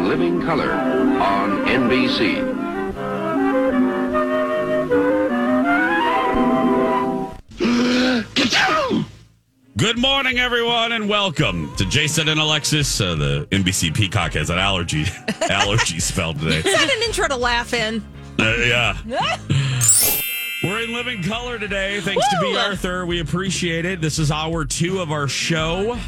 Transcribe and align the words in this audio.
In 0.00 0.08
living 0.08 0.40
color 0.40 0.72
on 0.72 1.66
NBC. 1.66 2.40
Good 9.76 9.98
morning, 9.98 10.38
everyone, 10.38 10.92
and 10.92 11.06
welcome 11.06 11.74
to 11.76 11.84
Jason 11.84 12.28
and 12.28 12.40
Alexis. 12.40 12.98
Uh, 12.98 13.14
the 13.14 13.48
NBC 13.50 13.94
Peacock 13.94 14.32
has 14.32 14.48
an 14.48 14.58
allergy 14.58 15.04
allergy 15.50 16.00
spell 16.00 16.32
today. 16.32 16.58
Is 16.58 16.64
that 16.64 16.90
an 16.90 17.02
intro 17.02 17.28
to 17.28 17.36
laugh 17.36 17.74
in? 17.74 18.02
Uh, 18.38 18.56
yeah. 18.56 18.96
We're 20.64 20.80
in 20.82 20.94
living 20.94 21.22
color 21.22 21.58
today. 21.58 22.00
Thanks 22.00 22.26
to 22.26 22.36
Bea 22.40 22.56
Arthur. 22.56 23.04
We 23.04 23.20
appreciate 23.20 23.84
it. 23.84 24.00
This 24.00 24.18
is 24.18 24.30
hour 24.30 24.64
two 24.64 25.00
of 25.00 25.12
our 25.12 25.28
show. 25.28 25.98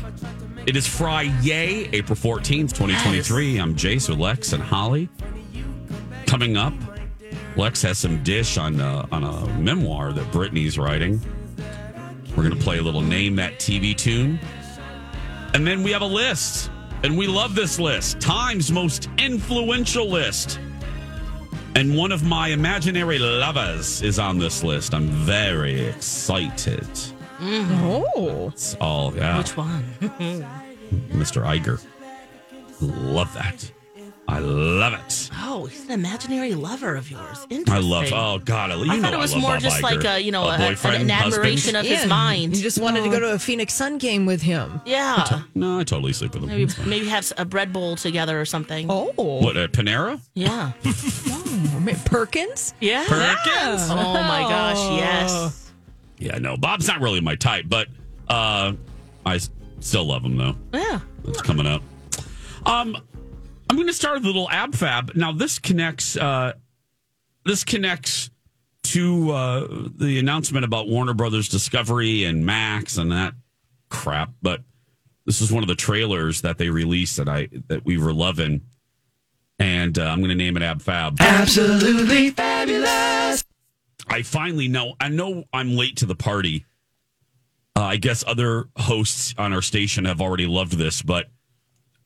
It 0.65 0.77
is 0.77 0.87
Friday, 0.87 1.89
April 1.93 2.15
14th, 2.15 2.73
2023. 2.73 3.59
I'm 3.59 3.75
Jace 3.75 4.09
with 4.09 4.21
Lex 4.21 4.53
and 4.53 4.63
Holly. 4.63 5.09
Coming 6.27 6.57
up, 6.57 6.73
Lex 7.57 7.83
has 7.83 7.99
some 7.99 8.23
dish 8.23 8.57
on, 8.59 8.81
uh, 8.81 9.05
on 9.11 9.25
a 9.25 9.47
memoir 9.59 10.13
that 10.13 10.25
Britney's 10.31 10.79
writing. 10.79 11.21
We're 12.37 12.45
going 12.45 12.57
to 12.57 12.63
play 12.63 12.79
a 12.79 12.83
little 12.83 13.01
Name 13.01 13.35
That 13.35 13.55
TV 13.55 13.97
tune. 13.97 14.39
And 15.53 15.67
then 15.67 15.83
we 15.83 15.91
have 15.91 16.03
a 16.03 16.07
list. 16.07 16.71
And 17.03 17.19
we 17.19 17.27
love 17.27 17.57
this 17.57 17.81
list 17.81 18.21
Time's 18.21 18.71
most 18.71 19.09
influential 19.19 20.09
list. 20.09 20.61
And 21.75 21.97
one 21.97 22.13
of 22.13 22.23
my 22.23 22.49
imaginary 22.49 23.19
lovers 23.19 24.01
is 24.01 24.21
on 24.21 24.39
this 24.39 24.63
list. 24.63 24.95
I'm 24.95 25.09
very 25.09 25.81
excited. 25.87 26.87
Mm-hmm. 27.43 27.85
Oh. 27.85 28.49
It's 28.49 28.75
all, 28.81 29.15
yeah. 29.17 29.39
Which 29.39 29.57
one? 29.57 29.85
Mr. 31.11 31.43
Iger. 31.45 31.85
Love 32.81 33.33
that. 33.35 33.71
I 34.29 34.39
love 34.39 34.95
it. 34.95 35.31
Oh, 35.43 35.67
he's 35.67 35.85
an 35.85 35.91
imaginary 35.91 36.55
lover 36.55 36.95
of 36.95 37.11
yours. 37.11 37.45
I 37.69 37.79
love, 37.79 38.07
oh, 38.13 38.39
God. 38.39 38.71
You 38.71 38.91
I 38.93 38.97
know 38.97 39.03
thought 39.03 39.13
it 39.15 39.19
was 39.19 39.35
more 39.35 39.53
Bob 39.55 39.61
just 39.61 39.79
Iger. 39.79 39.83
like 39.83 40.05
a, 40.05 40.21
you 40.23 40.31
know, 40.33 40.49
a, 40.49 40.57
boyfriend, 40.57 41.03
an 41.03 41.09
husband. 41.11 41.35
admiration 41.35 41.77
of 41.77 41.85
his 41.85 42.07
mind. 42.07 42.57
You 42.57 42.63
just 42.63 42.81
wanted 42.81 43.03
to 43.03 43.11
go 43.11 43.19
to 43.21 43.33
a 43.33 43.39
Phoenix 43.39 43.75
Sun 43.75 43.99
game 43.99 44.25
with 44.25 44.41
him. 44.41 44.81
yeah. 44.87 45.43
No, 45.55 45.81
I 45.81 45.85
totally 45.85 46.13
sleep 46.13 46.35
with 46.35 46.45
him. 46.45 46.49
Maybe 46.51 46.73
maybe 46.87 47.09
have 47.09 47.31
a 47.37 47.45
bread 47.45 47.73
bowl 47.73 47.97
together 47.97 48.41
or 48.41 48.45
something. 48.45 48.87
Oh, 48.89 49.13
What, 49.17 49.57
at 49.57 49.73
Panera? 49.73 50.21
Yeah. 50.35 50.73
Oh, 51.55 51.95
Perkins? 52.07 52.73
Yeah. 52.81 53.05
Perkins? 53.07 53.91
Oh 53.91 53.95
my 53.97 54.43
gosh, 54.49 54.99
yes. 54.99 55.62
Yeah, 56.23 56.39
no, 56.39 56.57
Bob's 56.57 56.87
not 56.87 57.01
really 57.01 57.21
my 57.21 57.35
type, 57.35 57.65
but 57.69 57.89
uh, 58.29 58.73
I 59.27 59.35
s- 59.37 59.51
still 59.81 60.05
love 60.05 60.25
him 60.25 60.37
though. 60.37 60.55
Yeah. 60.73 61.01
That's 61.25 61.43
coming 61.43 61.67
up. 61.67 61.83
Um, 62.65 62.97
I'm 63.69 63.77
going 63.77 63.89
to 63.89 63.93
start 63.93 64.15
with 64.17 64.25
a 64.25 64.27
little 64.29 64.49
ab 64.51 64.75
fab. 64.75 65.13
Now 65.17 65.33
this 65.33 65.59
connects. 65.59 66.17
Uh, 66.17 66.53
this 67.45 67.65
connects 67.65 68.31
to 68.85 69.31
uh, 69.33 69.67
the 69.97 70.19
announcement 70.19 70.65
about 70.65 70.89
Warner 70.89 71.15
Brothers 71.15 71.49
Discovery 71.49 72.25
and 72.25 72.45
Max 72.47 72.99
and 72.99 73.11
that 73.13 73.35
crap. 73.89 74.31
But 74.43 74.61
this 75.27 75.41
is 75.41 75.51
one 75.53 75.63
of 75.65 75.69
the 75.69 75.75
trailers 75.75 76.43
that 76.43 76.59
they 76.59 76.69
released 76.71 77.17
that 77.17 77.29
I 77.29 77.49
that 77.69 77.85
we 77.85 77.99
were 77.99 78.13
loving, 78.13 78.61
and 79.59 79.99
uh, 79.99 80.03
I'm 80.05 80.19
going 80.19 80.29
to 80.31 80.35
name 80.37 80.57
it 80.57 80.63
Ab 80.63 80.83
Fab. 80.83 81.17
Absolutely 81.21 82.31
fabulous. 82.31 83.43
I 84.09 84.23
finally 84.23 84.69
know. 84.69 84.95
I 85.01 85.09
know 85.09 85.45
I'm 85.53 85.77
late 85.77 85.97
to 85.99 86.07
the 86.07 86.15
party. 86.15 86.67
Uh, 87.77 87.83
I 87.85 87.97
guess 87.97 88.23
other 88.27 88.69
hosts 88.77 89.35
on 89.39 89.53
our 89.53 89.63
station 89.63 90.05
have 90.05 90.21
already 90.21 90.47
loved 90.47 90.73
this, 90.75 91.01
but 91.03 91.31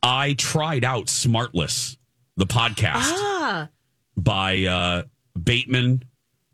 I 0.02 0.34
tried 0.34 0.84
out 0.84 1.06
Smartless, 1.06 1.96
the 2.36 2.46
podcast 2.46 3.10
Ah. 3.12 3.68
by 4.16 4.64
uh, 4.64 5.02
Bateman 5.42 6.04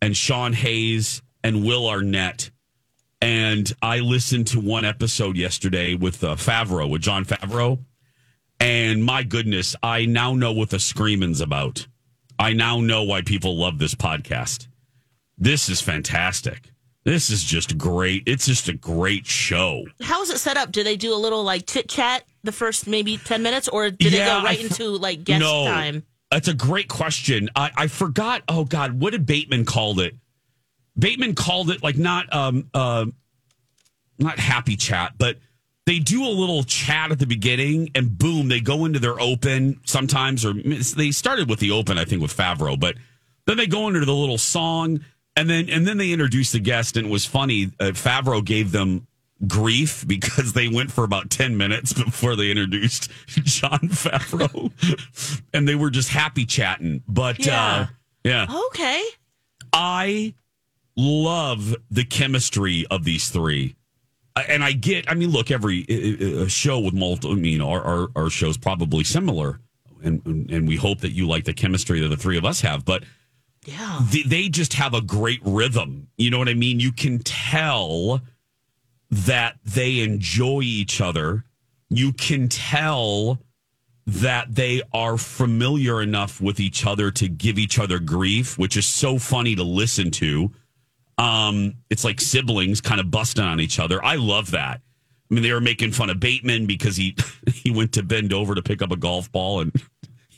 and 0.00 0.16
Sean 0.16 0.52
Hayes 0.54 1.20
and 1.44 1.64
Will 1.64 1.86
Arnett. 1.88 2.50
And 3.20 3.70
I 3.82 3.98
listened 4.00 4.47
to 4.48 4.60
one 4.60 4.84
episode 4.84 5.36
yesterday 5.36 5.94
with 5.94 6.25
uh, 6.25 6.34
Favreau, 6.36 6.88
with 6.88 7.02
Jon 7.02 7.25
Favreau. 7.25 7.84
And 8.58 9.04
my 9.04 9.22
goodness, 9.22 9.76
I 9.82 10.06
now 10.06 10.34
know 10.34 10.52
what 10.52 10.70
the 10.70 10.81
screaming's 10.81 11.41
about. 11.41 11.86
I 12.38 12.52
now 12.54 12.81
know 12.81 13.02
why 13.02 13.22
people 13.22 13.56
love 13.58 13.78
this 13.78 13.94
podcast. 13.94 14.69
This 15.42 15.69
is 15.69 15.80
fantastic. 15.80 16.70
This 17.03 17.28
is 17.30 17.42
just 17.42 17.76
great. 17.76 18.22
It's 18.26 18.47
just 18.47 18.69
a 18.69 18.75
great 18.75 19.26
show. 19.26 19.82
How 20.00 20.22
is 20.22 20.30
it 20.30 20.38
set 20.38 20.56
up? 20.56 20.70
Do 20.70 20.84
they 20.84 20.97
do 20.97 21.12
a 21.12 21.16
little 21.16 21.42
like 21.42 21.66
chit 21.66 21.88
chat 21.88 22.22
the 22.44 22.53
first 22.53 22.86
maybe 22.86 23.16
ten 23.16 23.42
minutes, 23.42 23.66
or 23.66 23.91
do 23.91 24.08
they 24.08 24.19
Yeah, 24.19 24.38
go 24.38 24.44
right 24.44 24.58
I- 24.60 24.62
into 24.62 24.91
like 24.91 25.25
guest 25.25 25.41
no, 25.41 25.64
time? 25.64 26.04
That's 26.31 26.47
a 26.47 26.54
great 26.54 26.86
question. 26.86 27.50
I, 27.56 27.72
I 27.76 27.86
forgot. 27.88 28.42
Oh 28.48 28.64
God, 28.64 29.00
what 29.00 29.10
did 29.10 29.26
Bateman 29.26 29.64
called 29.64 29.98
it? 29.98 30.14
Bateman 30.97 31.34
called 31.34 31.70
it 31.70 31.82
like 31.82 31.98
not 31.98 32.32
um 32.32 32.70
uh 32.72 33.06
not 34.20 34.38
happy 34.38 34.76
chat, 34.76 35.14
but 35.19 35.38
they 35.86 35.98
do 35.98 36.25
a 36.25 36.31
little 36.31 36.62
chat 36.62 37.10
at 37.10 37.19
the 37.19 37.26
beginning, 37.26 37.91
and 37.97 38.16
boom, 38.16 38.47
they 38.47 38.60
go 38.60 38.84
into 38.84 39.00
their 39.00 39.20
open 39.20 39.81
sometimes, 39.86 40.44
or 40.44 40.52
they 40.54 41.10
started 41.10 41.50
with 41.50 41.58
the 41.58 41.72
open, 41.72 41.98
I 41.98 42.04
think, 42.04 42.22
with 42.22 42.36
Favreau, 42.36 42.78
but 42.78 42.94
then 43.47 43.56
they 43.56 43.66
go 43.66 43.88
into 43.88 43.98
the 44.04 44.14
little 44.14 44.38
song, 44.38 45.00
and 45.37 45.48
then 45.48 45.69
and 45.69 45.87
then 45.87 45.98
they 45.98 46.12
introduced 46.12 46.53
the 46.53 46.60
guest, 46.60 46.97
and 46.97 47.06
it 47.06 47.10
was 47.10 47.25
funny. 47.25 47.70
Uh, 47.81 47.87
Favreau 47.87 48.44
gave 48.44 48.72
them 48.72 49.06
grief 49.47 50.06
because 50.06 50.53
they 50.53 50.69
went 50.69 50.93
for 50.93 51.03
about 51.03 51.28
10 51.28 51.56
minutes 51.56 51.93
before 52.04 52.37
they 52.37 52.48
introduced 52.48 53.10
Jon 53.26 53.81
Favreau 53.88 54.70
and 55.53 55.66
they 55.66 55.75
were 55.75 55.91
just 55.91 56.10
happy 56.10 56.47
chatting 56.47 57.03
but 57.09 57.44
uh 57.48 57.87
yeah 58.22 58.47
Okay. 58.69 59.03
I 59.72 60.34
love 60.97 61.75
the 61.91 62.04
chemistry 62.04 62.87
of 62.91 63.04
these 63.04 63.28
three. 63.31 63.75
And 64.49 64.64
I 64.64 64.72
get, 64.72 65.10
I 65.10 65.14
mean, 65.14 65.31
look, 65.31 65.50
every 65.50 65.84
uh, 65.88 66.44
uh, 66.44 66.49
show 66.49 66.78
with 66.78 66.94
multiple, 66.94 67.32
I 67.32 67.41
mean, 67.41 67.60
our, 67.60 67.82
our, 67.82 68.08
our 68.17 68.31
show's 68.31 68.56
probably 68.56 69.05
similar. 69.05 69.61
And 70.02 70.50
and 70.50 70.67
we 70.67 70.76
hope 70.76 71.00
that 71.00 71.12
you 71.12 71.29
like 71.29 71.44
the 71.44 71.52
chemistry 71.52 72.00
that 72.00 72.08
the 72.08 72.17
three 72.17 72.37
of 72.37 72.44
us 72.44 72.61
have. 72.62 72.84
But 72.84 73.05
Yeah. 73.64 74.00
they, 74.11 74.23
they 74.23 74.49
just 74.49 74.75
have 74.75 74.94
a 74.94 75.00
great 75.00 75.41
rhythm. 75.44 76.09
You 76.17 76.31
know 76.31 76.38
what 76.38 76.49
I 76.49 76.55
mean? 76.55 76.81
You 76.81 76.93
can 76.93 77.20
tell 77.20 78.20
that 79.11 79.59
they 79.64 80.00
enjoy 80.00 80.62
each 80.62 81.00
other. 81.00 81.44
You 81.88 82.12
can 82.12 82.49
tell 82.49 83.38
that 84.06 84.55
they 84.55 84.82
are 84.93 85.17
familiar 85.17 86.03
enough 86.03 86.41
with 86.41 86.59
each 86.59 86.87
other 86.87 87.11
to 87.12 87.29
give 87.29 87.59
each 87.59 87.79
other 87.79 87.99
grief, 87.99 88.59
which 88.59 88.76
is 88.76 88.87
so 88.87 89.19
funny 89.19 89.55
to 89.55 89.62
listen 89.62 90.11
to. 90.11 90.50
Um, 91.19 91.75
it's 91.88 92.05
like 92.05 92.20
siblings 92.20 92.81
kind 92.81 93.00
of 93.00 93.11
busting 93.11 93.44
on 93.44 93.61
each 93.61 93.79
other. 93.79 94.05
I 94.05 94.17
love 94.17 94.50
that. 94.53 94.81
I 95.31 95.35
mean, 95.35 95.43
they 95.43 95.53
were 95.53 95.61
making 95.61 95.93
fun 95.93 96.11
of 96.11 96.19
Bateman 96.19 96.67
because 96.67 96.97
he 96.97 97.17
he 97.47 97.70
went 97.70 97.93
to 97.93 98.03
bend 98.03 98.32
over 98.32 98.55
to 98.55 98.62
pick 98.62 98.82
up 98.82 98.91
a 98.91 98.97
golf 98.97 99.31
ball 99.31 99.61
and 99.61 99.73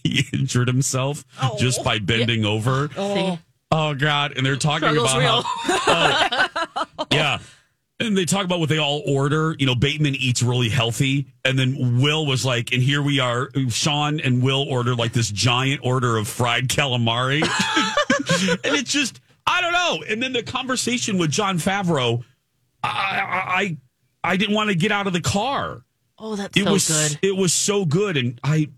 he 0.04 0.24
injured 0.32 0.68
himself 0.68 1.24
oh. 1.42 1.56
just 1.58 1.82
by 1.82 1.98
bending 1.98 2.44
over. 2.44 2.88
See? 2.88 3.38
Oh 3.72 3.92
God! 3.94 4.34
And 4.36 4.46
they're 4.46 4.54
talking 4.54 4.88
Struggle's 4.88 5.14
about 5.14 5.44
how, 5.44 6.48
oh, 6.96 7.06
yeah, 7.10 7.40
And 7.98 8.16
they 8.16 8.24
talk 8.24 8.44
about 8.44 8.60
what 8.60 8.68
they 8.68 8.78
all 8.78 9.02
order. 9.06 9.56
You 9.58 9.66
know, 9.66 9.74
Bateman 9.74 10.14
eats 10.16 10.42
really 10.42 10.68
healthy. 10.68 11.26
And 11.44 11.58
then 11.58 12.00
Will 12.00 12.26
was 12.26 12.44
like, 12.44 12.72
and 12.72 12.82
here 12.82 13.02
we 13.02 13.20
are. 13.20 13.50
Sean 13.68 14.20
and 14.20 14.42
Will 14.42 14.62
order 14.68 14.94
like 14.94 15.12
this 15.12 15.30
giant 15.30 15.80
order 15.84 16.16
of 16.16 16.28
fried 16.28 16.68
calamari. 16.68 17.42
and 18.64 18.76
it's 18.76 18.92
just, 18.92 19.20
I 19.46 19.60
don't 19.60 19.72
know. 19.72 20.04
And 20.08 20.22
then 20.22 20.32
the 20.32 20.42
conversation 20.42 21.18
with 21.18 21.30
Jon 21.30 21.58
Favreau, 21.58 22.24
I, 22.82 22.88
I, 22.88 23.60
I, 23.62 23.76
I 24.32 24.36
didn't 24.36 24.54
want 24.54 24.70
to 24.70 24.76
get 24.76 24.92
out 24.92 25.06
of 25.06 25.12
the 25.12 25.20
car. 25.20 25.84
Oh, 26.18 26.36
that's 26.36 26.56
It 26.56 26.64
so 26.64 26.72
was, 26.72 26.88
good. 26.88 27.18
it 27.22 27.36
was 27.36 27.52
so 27.52 27.84
good. 27.84 28.16
And 28.16 28.40
I, 28.42 28.70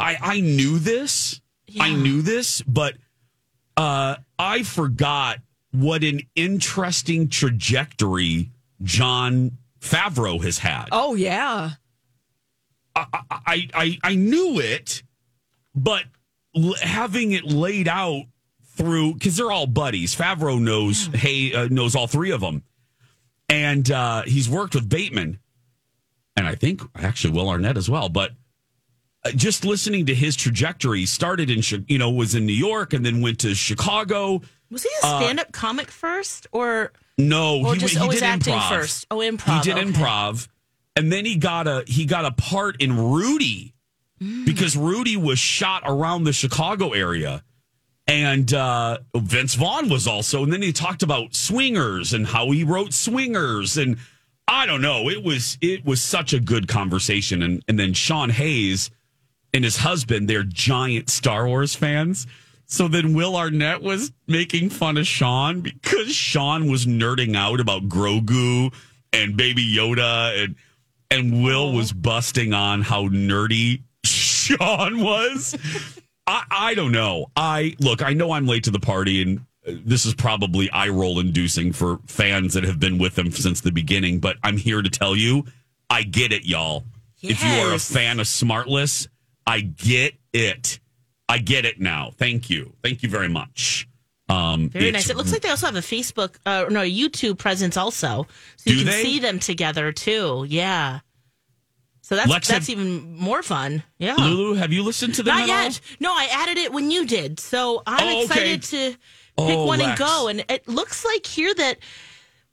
I, 0.00 0.16
I 0.20 0.40
knew 0.40 0.78
this. 0.78 1.40
I 1.78 1.94
knew 1.94 2.22
this, 2.22 2.62
but 2.62 2.96
uh, 3.76 4.16
I 4.38 4.62
forgot 4.64 5.38
what 5.72 6.02
an 6.02 6.22
interesting 6.34 7.28
trajectory 7.28 8.50
Jon 8.82 9.58
Favreau 9.80 10.42
has 10.42 10.58
had. 10.58 10.88
Oh 10.90 11.14
yeah. 11.14 11.72
I, 12.96 13.68
I, 13.72 13.98
I 14.02 14.14
knew 14.16 14.58
it, 14.58 15.04
but 15.74 16.04
having 16.82 17.32
it 17.32 17.44
laid 17.44 17.86
out 17.86 18.24
through 18.64 19.14
because 19.14 19.36
they're 19.36 19.52
all 19.52 19.66
buddies. 19.66 20.14
Favreau 20.16 20.60
knows 20.60 21.08
hey 21.14 21.54
uh, 21.54 21.68
knows 21.70 21.94
all 21.94 22.06
three 22.06 22.30
of 22.32 22.40
them, 22.40 22.64
and 23.48 23.90
uh, 23.90 24.22
he's 24.22 24.48
worked 24.48 24.74
with 24.74 24.88
Bateman, 24.88 25.38
and 26.36 26.46
I 26.46 26.56
think 26.56 26.82
actually 26.96 27.34
Will 27.34 27.48
Arnett 27.48 27.76
as 27.76 27.88
well. 27.88 28.08
But 28.08 28.32
just 29.36 29.64
listening 29.64 30.06
to 30.06 30.14
his 30.14 30.36
trajectory, 30.36 31.06
started 31.06 31.50
in 31.50 31.62
you 31.88 31.98
know 31.98 32.10
was 32.10 32.34
in 32.34 32.46
New 32.46 32.52
York 32.52 32.92
and 32.92 33.04
then 33.04 33.20
went 33.20 33.38
to 33.40 33.54
Chicago. 33.54 34.40
Was 34.70 34.82
he 34.84 34.90
a 35.02 35.06
stand-up 35.06 35.52
comic 35.52 35.90
first, 35.90 36.46
or 36.52 36.92
No, 37.18 37.60
or 37.64 37.74
he, 37.74 37.80
just 37.80 37.94
he 37.94 38.00
always 38.00 38.20
did 38.20 38.26
acting 38.26 38.54
improv. 38.54 38.68
first? 38.68 39.06
Oh, 39.10 39.18
improv. 39.18 39.56
He 39.56 39.62
did 39.72 39.78
okay. 39.78 39.86
improv, 39.90 40.48
and 40.96 41.12
then 41.12 41.24
he 41.24 41.36
got 41.36 41.66
a 41.66 41.82
he 41.86 42.06
got 42.06 42.24
a 42.24 42.30
part 42.32 42.80
in 42.80 42.96
Rudy 42.96 43.74
Mm. 44.22 44.44
because 44.44 44.76
Rudy 44.76 45.16
was 45.16 45.38
shot 45.38 45.82
around 45.86 46.24
the 46.24 46.32
Chicago 46.34 46.90
area, 46.92 47.42
and 48.06 48.52
uh, 48.52 48.98
Vince 49.16 49.54
Vaughn 49.54 49.88
was 49.88 50.06
also. 50.06 50.42
And 50.44 50.52
then 50.52 50.60
he 50.60 50.72
talked 50.74 51.02
about 51.02 51.34
swingers 51.34 52.12
and 52.12 52.26
how 52.26 52.50
he 52.50 52.62
wrote 52.62 52.92
swingers, 52.92 53.78
and 53.78 53.96
I 54.46 54.66
don't 54.66 54.82
know. 54.82 55.08
It 55.08 55.24
was 55.24 55.56
it 55.62 55.86
was 55.86 56.02
such 56.02 56.34
a 56.34 56.38
good 56.38 56.68
conversation, 56.68 57.42
and 57.42 57.62
and 57.66 57.78
then 57.78 57.94
Sean 57.94 58.28
Hayes 58.28 58.90
and 59.52 59.64
his 59.64 59.78
husband, 59.78 60.28
they're 60.28 60.44
giant 60.44 61.10
Star 61.10 61.46
Wars 61.46 61.74
fans. 61.74 62.26
So 62.66 62.86
then 62.86 63.14
Will 63.14 63.36
Arnett 63.36 63.82
was 63.82 64.12
making 64.28 64.70
fun 64.70 64.96
of 64.96 65.06
Sean 65.06 65.60
because 65.60 66.14
Sean 66.14 66.70
was 66.70 66.86
nerding 66.86 67.36
out 67.36 67.58
about 67.58 67.88
Grogu 67.88 68.72
and 69.12 69.36
Baby 69.36 69.74
Yoda 69.74 70.44
and 70.44 70.54
and 71.10 71.42
Will 71.42 71.72
was 71.72 71.92
busting 71.92 72.52
on 72.52 72.82
how 72.82 73.08
nerdy 73.08 73.82
Sean 74.04 75.00
was. 75.00 75.58
I, 76.28 76.44
I 76.48 76.74
don't 76.74 76.92
know. 76.92 77.26
I 77.34 77.74
look, 77.80 78.02
I 78.02 78.12
know 78.12 78.30
I'm 78.30 78.46
late 78.46 78.64
to 78.64 78.70
the 78.70 78.78
party 78.78 79.20
and 79.22 79.40
uh, 79.66 79.72
this 79.84 80.06
is 80.06 80.14
probably 80.14 80.70
eye 80.70 80.90
roll 80.90 81.18
inducing 81.18 81.72
for 81.72 81.98
fans 82.06 82.54
that 82.54 82.62
have 82.62 82.78
been 82.78 82.98
with 82.98 83.16
them 83.16 83.32
since 83.32 83.60
the 83.60 83.72
beginning, 83.72 84.20
but 84.20 84.36
I'm 84.44 84.56
here 84.56 84.80
to 84.80 84.88
tell 84.88 85.16
you, 85.16 85.44
I 85.90 86.04
get 86.04 86.32
it, 86.32 86.44
y'all. 86.44 86.84
If 87.20 87.42
you 87.42 87.50
are 87.50 87.74
a 87.74 87.78
fan 87.78 88.20
of 88.20 88.26
Smartless, 88.26 89.08
I 89.46 89.60
get 89.60 90.14
it. 90.32 90.78
I 91.28 91.38
get 91.38 91.64
it 91.64 91.80
now. 91.80 92.12
Thank 92.16 92.50
you. 92.50 92.74
Thank 92.82 93.02
you 93.02 93.08
very 93.08 93.28
much. 93.28 93.86
Um, 94.28 94.68
Very 94.68 94.92
nice. 94.92 95.10
It 95.10 95.16
looks 95.16 95.32
like 95.32 95.42
they 95.42 95.48
also 95.48 95.66
have 95.66 95.74
a 95.74 95.80
Facebook, 95.80 96.36
uh, 96.46 96.66
no, 96.70 96.82
a 96.82 96.90
YouTube 96.90 97.36
presence 97.38 97.76
also, 97.76 98.28
so 98.56 98.70
you 98.70 98.76
Do 98.76 98.84
can 98.84 98.86
they? 98.92 99.02
see 99.02 99.18
them 99.18 99.40
together 99.40 99.90
too. 99.90 100.44
Yeah. 100.48 101.00
So 102.02 102.14
that's 102.14 102.28
Lex, 102.28 102.46
that's 102.48 102.68
have- 102.68 102.78
even 102.78 103.16
more 103.16 103.42
fun. 103.42 103.82
Yeah. 103.98 104.14
Lulu, 104.14 104.54
have 104.54 104.72
you 104.72 104.84
listened 104.84 105.14
to 105.16 105.24
them 105.24 105.34
Not 105.36 105.48
at 105.48 105.50
all? 105.56 105.62
yet. 105.64 105.80
No, 105.98 106.12
I 106.12 106.28
added 106.30 106.58
it 106.58 106.72
when 106.72 106.92
you 106.92 107.06
did. 107.06 107.40
So 107.40 107.82
I'm 107.86 108.06
Oh, 108.06 108.10
okay. 108.18 108.22
excited 108.24 108.62
to 108.64 108.90
pick 108.92 108.98
Oh, 109.36 109.66
one 109.66 109.80
and 109.80 109.98
go. 109.98 110.28
And 110.28 110.44
it 110.48 110.68
looks 110.68 111.04
like 111.04 111.26
here 111.26 111.52
that 111.54 111.78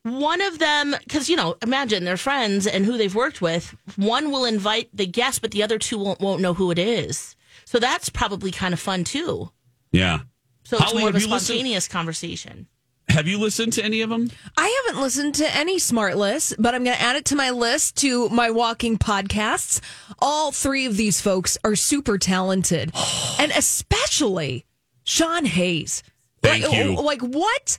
one 0.07 0.42
of 0.42 0.59
them, 0.59 0.95
because, 1.04 1.30
you 1.30 1.36
know, 1.36 1.56
imagine 1.62 2.04
they're 2.04 2.18
friends 2.18 2.68
and 2.68 2.86
who 2.86 2.98
they've 2.98 3.13
worked 3.13 3.42
with, 3.42 3.75
one 3.95 4.31
will 4.31 4.45
invite 4.45 4.89
the 4.94 5.06
guest, 5.06 5.42
but 5.42 5.51
the 5.51 5.63
other 5.63 5.77
two 5.77 5.98
won't, 5.98 6.19
won't 6.19 6.42
know 6.42 6.54
who 6.54 6.71
it 6.71 6.80
is. 6.80 7.36
So 7.65 7.80
that's 7.80 8.09
probably 8.09 8.51
kind 8.51 8.74
of 8.74 8.80
fun 8.80 9.04
too. 9.04 9.51
Yeah. 9.92 10.19
So 10.63 10.77
it's 10.77 10.86
Holly, 10.86 11.00
more 11.00 11.09
of 11.09 11.15
a 11.15 11.19
have 11.19 11.27
you 11.27 11.33
listened- 11.33 11.57
spontaneous 11.57 11.88
conversation. 11.88 12.68
Have 13.09 13.25
you 13.25 13.39
listened 13.39 13.71
to 13.74 13.86
any 13.86 14.01
of 14.01 14.09
them? 14.09 14.30
I 14.57 14.83
haven't 14.86 15.01
listened 15.01 15.36
to 15.36 15.56
any 15.56 15.77
Smartless 15.77 16.54
but 16.59 16.75
I'm 16.75 16.83
going 16.83 16.95
to 16.98 17.01
add 17.01 17.15
it 17.15 17.25
to 17.25 17.36
my 17.36 17.51
list 17.51 17.95
to 17.98 18.27
my 18.30 18.51
walking 18.51 18.98
podcasts. 18.98 19.80
All 20.19 20.51
three 20.51 20.86
of 20.86 20.98
these 20.98 21.21
folks 21.21 21.57
are 21.63 21.75
super 21.75 22.18
talented, 22.18 22.92
and 23.39 23.51
especially 23.56 24.65
Sean 25.04 25.45
Hayes. 25.45 26.04
Thank 26.44 26.65
like, 26.65 26.74
you. 26.74 27.01
Like 27.01 27.21
what? 27.21 27.77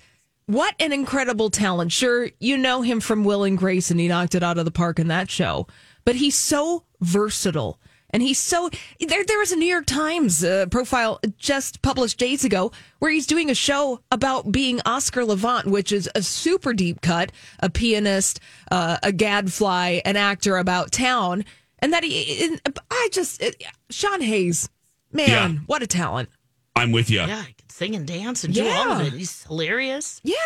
What 0.49 0.75
an 0.81 0.93
incredible 0.95 1.51
talent. 1.51 1.93
Sure, 1.93 2.31
you 2.41 2.57
know 2.57 2.81
him 2.81 3.01
from 3.01 3.23
Will 3.23 3.45
and 3.45 3.59
Grace, 3.59 3.91
and 3.91 4.01
he 4.01 4.09
knocked 4.09 4.35
it 4.35 4.43
out 4.43 4.57
of 4.57 4.65
the 4.65 4.71
park 4.71 4.99
in 4.99 5.09
that 5.09 5.31
show. 5.31 5.67
But 6.07 6.17
he's 6.17 6.35
so 6.37 6.85
versatile. 7.03 7.79
And 8.11 8.23
he's 8.23 8.39
so 8.39 8.71
there. 8.99 9.23
There 9.23 9.39
was 9.39 9.53
a 9.53 9.57
New 9.57 9.67
York 9.69 9.85
Times 9.85 10.43
uh, 10.43 10.65
profile 10.71 11.21
just 11.37 11.83
published 11.83 12.19
days 12.19 12.43
ago 12.43 12.73
where 13.01 13.11
he's 13.11 13.27
doing 13.27 13.51
a 13.51 13.55
show 13.55 14.01
about 14.11 14.51
being 14.51 14.81
Oscar 14.87 15.27
Levant, 15.27 15.67
which 15.67 15.93
is 15.93 16.09
a 16.15 16.23
super 16.23 16.73
deep 16.73 17.03
cut, 17.03 17.31
a 17.61 17.69
pianist, 17.69 18.41
uh, 18.71 18.97
a 19.03 19.13
gadfly, 19.13 20.01
an 20.07 20.17
actor 20.17 20.57
about 20.57 20.91
town, 20.93 21.45
and 21.81 21.93
that 21.93 22.03
he. 22.03 22.43
and 22.47 22.79
I 22.91 23.11
just 23.13 23.43
it, 23.43 23.63
Sean 23.91 24.23
Hayes, 24.23 24.71
man, 25.13 25.29
Yeah. 25.29 25.49
what 25.67 25.83
a 25.83 25.87
talent! 25.87 26.31
I'm 26.75 26.93
with 26.93 27.11
you. 27.11 27.19
Yeah, 27.19 27.43
he 27.43 27.53
can 27.53 27.58
sing 27.79 27.95
and 27.95 28.07
dance 28.07 28.45
and 28.45 28.53
do 28.53 28.67
all 28.67 28.93
of 28.93 29.07
it. 29.07 29.13
He's 29.13 29.45
hilarious. 29.45 30.21
Yeah, 30.25 30.37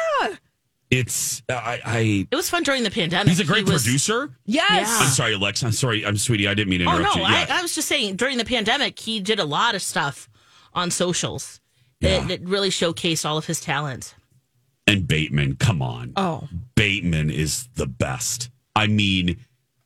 It's 0.90 1.42
I, 1.48 1.80
I 1.84 2.26
It 2.30 2.36
was 2.36 2.50
fun 2.50 2.62
during 2.62 2.82
the 2.82 2.90
pandemic. 2.90 3.28
he's 3.28 3.40
a 3.40 3.44
great 3.44 3.66
He 3.66 3.72
was- 3.72 3.82
producer. 3.84 4.30
yes. 4.44 4.88
Yeah. 4.88 4.98
I'm 5.06 5.08
sorry, 5.10 5.34
Alex. 5.34 5.62
I'm 5.64 5.72
sorry. 5.72 6.04
I'm 6.04 6.16
sweetie. 6.18 6.46
I 6.46 6.54
didn't 6.54 6.68
mean 6.70 6.80
to 6.80 6.86
Oh 6.86 6.96
interrupt 6.96 7.16
no, 7.16 7.22
you. 7.22 7.28
I, 7.28 7.40
Yeah. 7.46 7.56
I 7.58 7.62
was 7.62 7.74
just 7.74 7.88
saying 7.88 8.16
during 8.16 8.36
the 8.38 8.44
pandemic 8.44 8.98
he 8.98 9.20
did 9.20 9.38
a 9.40 9.44
lot 9.44 9.74
of 9.74 9.80
stuff 9.82 10.28
on 10.74 10.90
socials 10.90 11.60
Yeah. 12.00 12.18
that, 12.18 12.28
that 12.28 12.40
really 12.48 12.68
showcased 12.70 13.24
all 13.24 13.38
of 13.38 13.46
his 13.46 13.60
talent. 13.60 14.14
and 14.86 15.08
Bateman, 15.08 15.56
come 15.56 15.80
on. 15.80 16.12
Oh, 16.16 16.48
Bateman 16.74 17.30
is 17.30 17.68
the 17.76 17.86
best. 17.86 18.50
I 18.76 18.86
mean, 18.88 19.36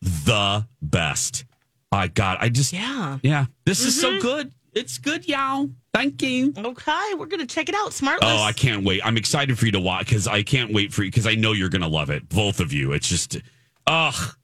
the 0.01 0.67
best. 0.83 1.45
I 1.93 2.09
got. 2.09 2.43
I 2.43 2.49
just. 2.49 2.73
Yeah. 2.73 3.19
Yeah. 3.23 3.47
This 3.65 3.81
is 3.81 3.95
Mm-hmm. 4.03 4.17
so 4.19 4.23
good. 4.23 4.53
It's 4.77 4.99
good, 4.99 5.27
y'all. 5.27 5.71
Thank 5.95 6.21
you. 6.23 6.53
Okay, 6.57 7.15
we're 7.17 7.25
gonna 7.27 7.47
check 7.47 7.71
it 7.71 7.75
out. 7.75 7.93
Smartless. 7.93 8.19
Oh, 8.21 8.43
I 8.43 8.53
can't 8.53 8.85
wait. 8.85 9.01
I'm 9.03 9.17
excited 9.17 9.59
for 9.59 9.65
you 9.65 9.73
to 9.73 9.81
watch 9.81 10.07
because 10.09 10.29
I 10.29 10.43
can't 10.43 10.71
wait 10.73 10.93
for 10.93 11.03
you 11.03 11.11
because 11.11 11.27
I 11.27 11.35
know 11.35 11.53
you're 11.53 11.71
going 11.71 11.81
to 11.81 11.89
love 11.89 12.11
it. 12.11 12.29
Both 12.29 12.61
of 12.61 12.75
you. 12.75 12.93
It's 12.93 13.09
just, 13.09 13.39
ugh. 13.87 14.35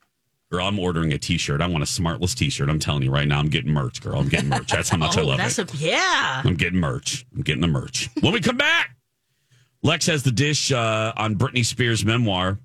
Girl, 0.51 0.65
I'm 0.67 0.79
ordering 0.79 1.13
a 1.13 1.19
t 1.19 1.37
shirt. 1.37 1.61
I 1.61 1.67
want 1.67 1.83
a 1.83 1.87
smartless 1.87 2.35
t 2.35 2.49
shirt. 2.49 2.67
I'm 2.69 2.79
telling 2.79 3.03
you 3.03 3.11
right 3.11 3.27
now, 3.27 3.37
I'm 3.39 3.49
getting 3.49 3.71
merch, 3.71 4.01
girl. 4.01 4.19
I'm 4.19 4.27
getting 4.27 4.49
merch. 4.49 4.71
That's 4.71 4.89
how 4.89 4.97
much 4.97 5.17
I 5.17 5.21
Oh, 5.21 5.25
love 5.25 5.37
that's 5.37 5.59
it. 5.59 5.71
a 5.71 5.77
yeah. 5.77 6.41
I'm 6.43 6.55
getting 6.55 6.79
merch. 6.79 7.25
I'm 7.35 7.41
getting 7.43 7.61
the 7.61 7.67
merch. 7.67 8.09
When 8.21 8.33
we 8.33 8.39
come 8.41 8.57
back, 8.57 8.95
Lex 9.83 10.07
has 10.07 10.23
the 10.23 10.31
dish 10.31 10.71
uh, 10.71 11.13
on 11.15 11.35
Britney 11.35 11.63
Spears' 11.65 12.03
memoir. 12.03 12.57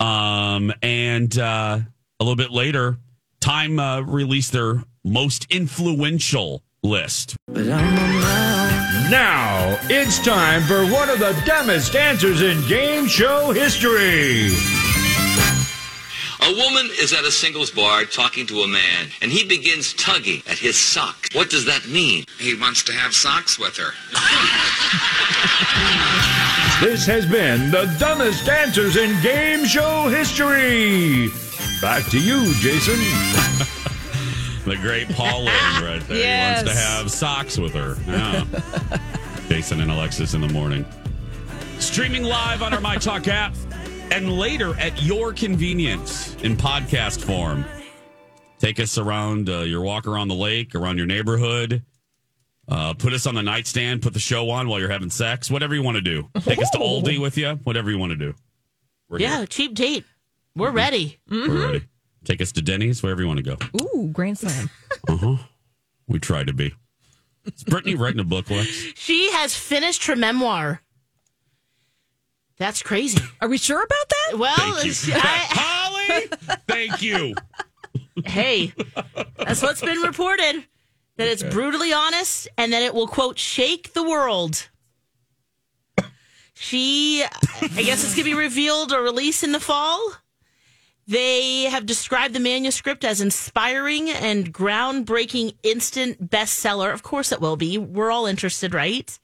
Um, 0.00 0.72
and 0.82 1.38
uh, 1.38 1.78
a 2.20 2.24
little 2.24 2.36
bit 2.36 2.50
later, 2.52 2.96
Time 3.40 3.78
uh, 3.78 4.00
released 4.00 4.52
their 4.52 4.82
most 5.04 5.46
influential 5.50 6.62
list. 6.82 7.36
Now 7.48 7.68
it's 9.88 10.18
time 10.24 10.62
for 10.62 10.84
one 10.86 11.08
of 11.08 11.20
the 11.20 11.40
dumbest 11.46 11.94
answers 11.94 12.42
in 12.42 12.66
game 12.66 13.06
show 13.06 13.52
history. 13.52 14.48
A 16.40 16.50
woman 16.56 16.90
is 16.98 17.12
at 17.12 17.24
a 17.24 17.30
singles 17.30 17.70
bar 17.70 18.04
talking 18.04 18.46
to 18.48 18.62
a 18.62 18.68
man, 18.68 19.06
and 19.20 19.30
he 19.30 19.46
begins 19.46 19.94
tugging 19.94 20.42
at 20.50 20.58
his 20.58 20.76
sock. 20.76 21.28
What 21.34 21.50
does 21.50 21.66
that 21.66 21.86
mean? 21.86 22.24
He 22.40 22.54
wants 22.54 22.82
to 22.84 22.92
have 22.92 23.14
socks 23.14 23.60
with 23.60 23.76
her. 23.76 23.92
This 26.84 27.06
has 27.06 27.26
been 27.26 27.70
the 27.70 27.94
dumbest 28.00 28.48
answers 28.48 28.96
in 28.96 29.22
game 29.22 29.64
show 29.66 30.08
history. 30.08 31.28
Back 31.80 32.04
to 32.10 32.18
you, 32.18 32.52
Jason. 32.54 32.98
The 34.64 34.76
great 34.76 35.08
Paul 35.08 35.40
Lynde 35.44 35.48
right 35.82 36.00
there. 36.08 36.16
Yes. 36.18 36.60
He 36.60 36.66
wants 36.66 36.80
to 36.80 36.86
have 36.86 37.10
socks 37.10 37.58
with 37.58 37.74
her. 37.74 37.96
Yeah. 38.06 38.44
Jason 39.48 39.80
and 39.80 39.90
Alexis 39.90 40.34
in 40.34 40.40
the 40.40 40.48
morning. 40.48 40.84
Streaming 41.78 42.22
live 42.22 42.62
on 42.62 42.72
our 42.72 42.80
My 42.80 42.96
Talk 42.96 43.26
app 43.28 43.54
and 44.12 44.32
later 44.38 44.78
at 44.78 45.02
your 45.02 45.32
convenience 45.32 46.36
in 46.42 46.56
podcast 46.56 47.24
form. 47.24 47.64
Take 48.60 48.78
us 48.78 48.98
around 48.98 49.48
uh, 49.50 49.60
your 49.62 49.80
walk 49.82 50.06
around 50.06 50.28
the 50.28 50.34
lake, 50.36 50.74
around 50.76 50.96
your 50.96 51.06
neighborhood. 51.06 51.82
Uh, 52.68 52.94
put 52.94 53.12
us 53.12 53.26
on 53.26 53.34
the 53.34 53.42
nightstand, 53.42 54.00
put 54.00 54.12
the 54.14 54.20
show 54.20 54.48
on 54.50 54.68
while 54.68 54.78
you're 54.78 54.88
having 54.88 55.10
sex, 55.10 55.50
whatever 55.50 55.74
you 55.74 55.82
want 55.82 55.96
to 55.96 56.00
do. 56.00 56.28
Take 56.42 56.62
us 56.62 56.70
to 56.70 56.78
Aldi 56.78 57.20
with 57.20 57.36
you, 57.36 57.58
whatever 57.64 57.90
you 57.90 57.98
want 57.98 58.10
to 58.12 58.16
do. 58.16 58.34
We're 59.08 59.18
Yeah, 59.18 59.38
here. 59.38 59.46
cheap 59.46 59.74
date. 59.74 60.04
We're 60.54 60.70
ready. 60.70 61.18
We're 61.28 61.66
ready. 61.66 61.84
Take 62.24 62.40
us 62.40 62.52
to 62.52 62.62
Denny's, 62.62 63.02
wherever 63.02 63.20
you 63.20 63.26
want 63.28 63.38
to 63.38 63.56
go. 63.56 63.56
Ooh, 63.80 64.08
Grand 64.12 64.38
Slam. 64.38 64.70
Uh 65.08 65.16
huh. 65.16 65.36
We 66.06 66.18
try 66.20 66.44
to 66.44 66.52
be. 66.52 66.72
Is 67.44 67.64
Britney 67.64 67.98
writing 67.98 68.20
a 68.20 68.24
book, 68.24 68.48
Lex? 68.50 68.68
She 68.94 69.32
has 69.32 69.56
finished 69.56 70.06
her 70.06 70.14
memoir. 70.14 70.80
That's 72.58 72.82
crazy. 72.82 73.18
Are 73.40 73.48
we 73.48 73.58
sure 73.58 73.82
about 73.82 74.08
that? 74.08 74.38
Well, 74.38 74.74
Thank 74.76 75.06
you. 75.08 75.14
I, 75.16 75.18
Holly, 75.50 76.56
thank 76.68 77.02
you. 77.02 77.34
hey, 78.24 78.72
that's 79.36 79.60
what's 79.62 79.80
been 79.80 79.98
reported. 80.02 80.64
That 81.16 81.28
it's 81.28 81.42
brutally 81.42 81.92
honest 81.92 82.46
and 82.56 82.72
that 82.72 82.82
it 82.82 82.94
will, 82.94 83.08
quote, 83.08 83.38
shake 83.38 83.92
the 83.92 84.02
world. 84.04 84.68
She, 86.54 87.24
I 87.24 87.82
guess 87.82 88.04
it's 88.04 88.14
going 88.14 88.24
to 88.24 88.30
be 88.30 88.34
revealed 88.34 88.92
or 88.92 89.02
released 89.02 89.42
in 89.42 89.50
the 89.52 89.60
fall. 89.60 90.00
They 91.06 91.64
have 91.64 91.84
described 91.84 92.34
the 92.34 92.40
manuscript 92.40 93.04
as 93.04 93.20
inspiring 93.20 94.08
and 94.08 94.54
groundbreaking 94.54 95.56
instant 95.62 96.30
bestseller. 96.30 96.92
Of 96.92 97.02
course, 97.02 97.32
it 97.32 97.40
will 97.40 97.56
be. 97.56 97.76
We're 97.76 98.12
all 98.12 98.26
interested, 98.26 98.72
right? 98.72 99.18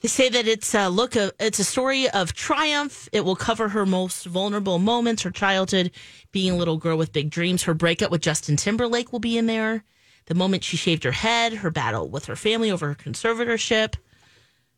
They 0.00 0.08
say 0.08 0.28
that 0.30 0.48
it's 0.48 0.74
a 0.74 0.88
look 0.88 1.14
of, 1.14 1.32
it's 1.38 1.58
a 1.58 1.64
story 1.64 2.08
of 2.08 2.32
triumph. 2.32 3.08
It 3.12 3.24
will 3.24 3.36
cover 3.36 3.68
her 3.68 3.86
most 3.86 4.24
vulnerable 4.24 4.78
moments, 4.78 5.22
her 5.22 5.30
childhood, 5.30 5.92
being 6.32 6.52
a 6.52 6.56
little 6.56 6.78
girl 6.78 6.96
with 6.96 7.12
big 7.12 7.30
dreams. 7.30 7.64
Her 7.64 7.74
breakup 7.74 8.10
with 8.10 8.22
Justin 8.22 8.56
Timberlake 8.56 9.12
will 9.12 9.20
be 9.20 9.38
in 9.38 9.46
there. 9.46 9.84
The 10.26 10.34
moment 10.34 10.64
she 10.64 10.76
shaved 10.76 11.04
her 11.04 11.12
head, 11.12 11.52
her 11.52 11.70
battle 11.70 12.08
with 12.08 12.24
her 12.26 12.36
family 12.36 12.70
over 12.70 12.88
her 12.88 12.94
conservatorship. 12.94 13.94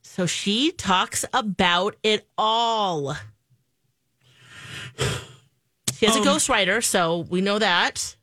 So 0.02 0.26
she 0.26 0.72
talks 0.72 1.24
about 1.32 1.96
it 2.02 2.28
all. 2.36 3.16
She 5.96 6.06
has 6.06 6.16
a 6.16 6.20
ghostwriter, 6.20 6.82
so 6.82 7.20
we 7.28 7.40
know 7.40 7.58
that. 7.58 8.16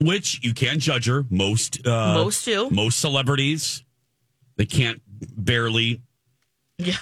Which 0.00 0.40
you 0.44 0.54
can't 0.54 0.78
judge 0.80 1.06
her. 1.06 1.24
Most, 1.30 1.84
uh, 1.86 2.14
Most 2.14 2.44
do. 2.44 2.70
Most 2.70 2.98
celebrities, 3.00 3.82
they 4.56 4.66
can't 4.66 5.02
barely 5.36 6.02
Yeah. 6.78 6.96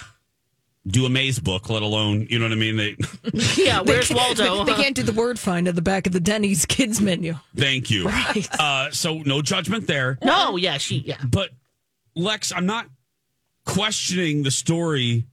do 0.87 1.05
a 1.05 1.11
maze 1.11 1.39
book, 1.39 1.69
let 1.69 1.83
alone, 1.83 2.27
you 2.31 2.39
know 2.39 2.47
what 2.47 2.53
I 2.53 2.57
mean? 2.57 2.77
They, 2.77 2.97
Yeah, 3.57 3.81
where's 3.85 4.11
Waldo? 4.11 4.65
They 4.65 4.73
can't 4.75 4.97
do 4.97 5.03
the 5.03 5.13
word 5.13 5.39
find 5.39 5.69
at 5.69 5.75
the 5.75 5.83
back 5.83 6.07
of 6.07 6.13
the 6.15 6.21
Denny's 6.21 6.65
kids 6.65 7.01
menu. 7.01 7.35
thank 7.55 7.91
you. 7.91 8.07
Right. 8.07 8.49
Uh, 8.59 8.91
so 8.93 9.19
no 9.19 9.43
judgment 9.43 9.87
there. 9.87 10.19
No, 10.25 10.57
yeah, 10.57 10.79
she, 10.79 10.97
yeah. 10.99 11.19
But 11.23 11.51
Lex, 12.15 12.51
I'm 12.51 12.65
not 12.67 12.87
questioning 13.67 14.43
the 14.43 14.51
story, 14.51 15.27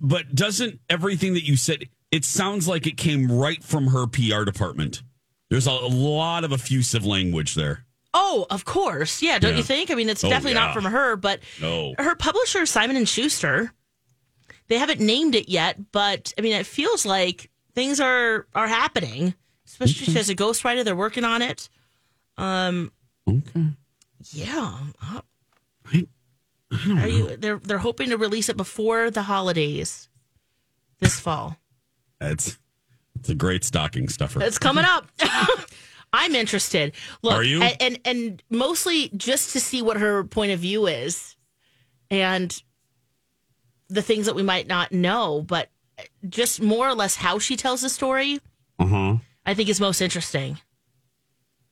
but 0.00 0.34
doesn't 0.34 0.80
everything 0.88 1.34
that 1.34 1.44
you 1.44 1.56
said, 1.56 1.84
it 2.10 2.24
sounds 2.24 2.66
like 2.68 2.86
it 2.86 2.96
came 2.96 3.30
right 3.30 3.62
from 3.62 3.88
her 3.88 4.06
PR 4.06 4.44
department. 4.44 5.02
There's 5.48 5.66
a, 5.66 5.72
lot 5.72 6.44
of 6.44 6.52
effusive 6.52 7.04
language 7.04 7.54
there. 7.54 7.84
Oh, 8.14 8.46
of 8.50 8.64
course. 8.64 9.22
Yeah, 9.22 9.38
don't 9.38 9.52
Yeah. 9.52 9.56
you 9.58 9.62
think? 9.62 9.90
I 9.90 9.94
mean, 9.94 10.08
it's 10.08 10.22
Oh, 10.24 10.28
definitely 10.28 10.54
yeah. 10.54 10.66
not 10.66 10.74
from 10.74 10.84
her, 10.84 11.16
but 11.16 11.40
No. 11.60 11.94
her 11.98 12.14
publisher, 12.14 12.66
Simon 12.66 12.96
and 12.96 13.08
Schuster, 13.08 13.72
they 14.68 14.78
haven't 14.78 15.00
named 15.00 15.34
it 15.34 15.48
yet, 15.48 15.92
but 15.92 16.32
I 16.38 16.40
mean, 16.40 16.52
it 16.52 16.66
feels 16.66 17.04
like 17.06 17.50
things 17.74 18.00
are 18.00 18.46
are 18.54 18.68
happening. 18.68 19.34
Especially 19.66 20.16
as 20.18 20.28
a 20.28 20.34
ghostwriter, 20.34 20.84
they're 20.84 20.96
working 20.96 21.24
on 21.24 21.42
it. 21.42 21.68
Um, 22.36 22.90
Okay. 23.28 23.66
yeah. 24.32 24.78
Uh, 25.02 25.20
I, 25.92 26.06
Are 27.02 27.08
you? 27.08 27.36
They're 27.36 27.58
they're 27.58 27.78
hoping 27.78 28.10
to 28.10 28.16
release 28.16 28.48
it 28.48 28.56
before 28.56 29.10
the 29.10 29.22
holidays 29.22 30.08
this 31.00 31.18
fall. 31.20 31.56
It's 32.20 32.58
it's 33.18 33.28
a 33.28 33.34
great 33.34 33.64
stocking 33.64 34.08
stuffer. 34.08 34.42
It's 34.42 34.58
coming 34.58 34.84
up. 34.84 35.06
I'm 36.12 36.34
interested. 36.34 36.92
Look, 37.22 37.34
Are 37.34 37.42
you? 37.42 37.62
And, 37.62 37.76
and 37.80 37.98
and 38.04 38.42
mostly 38.50 39.10
just 39.16 39.52
to 39.52 39.60
see 39.60 39.80
what 39.82 39.96
her 39.98 40.24
point 40.24 40.52
of 40.52 40.60
view 40.60 40.86
is, 40.86 41.36
and 42.10 42.60
the 43.88 44.02
things 44.02 44.26
that 44.26 44.34
we 44.34 44.42
might 44.42 44.66
not 44.66 44.92
know, 44.92 45.42
but 45.42 45.68
just 46.28 46.60
more 46.62 46.88
or 46.88 46.94
less 46.94 47.16
how 47.16 47.38
she 47.38 47.56
tells 47.56 47.82
the 47.82 47.88
story. 47.88 48.40
Uh 48.78 48.86
huh. 48.86 49.16
I 49.46 49.54
think 49.54 49.68
is 49.68 49.80
most 49.80 50.00
interesting 50.00 50.58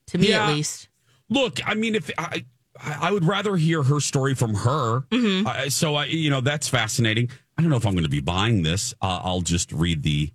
to 0.06 0.18
me, 0.18 0.30
Yeah. 0.30 0.48
at 0.48 0.54
least. 0.54 0.88
Look, 1.30 1.60
I 1.68 1.74
mean, 1.74 1.94
if 1.94 2.10
I, 2.18 2.44
I 2.80 3.08
I 3.08 3.12
would 3.12 3.24
rather 3.24 3.56
hear 3.56 3.82
her 3.82 4.00
story 4.00 4.34
from 4.34 4.54
her. 4.54 5.00
Mm-hmm. 5.10 5.46
Uh, 5.46 5.68
so 5.70 5.94
I, 5.96 6.04
you 6.06 6.30
know, 6.30 6.40
that's 6.40 6.68
fascinating. 6.68 7.30
I 7.56 7.62
don't 7.62 7.70
know 7.70 7.76
if 7.76 7.86
I'm 7.86 7.92
going 7.94 8.04
to 8.04 8.08
be 8.10 8.20
buying 8.20 8.62
this. 8.62 8.94
Uh, 9.02 9.20
I'll 9.22 9.40
just 9.40 9.72
read 9.72 10.02
the 10.04 10.30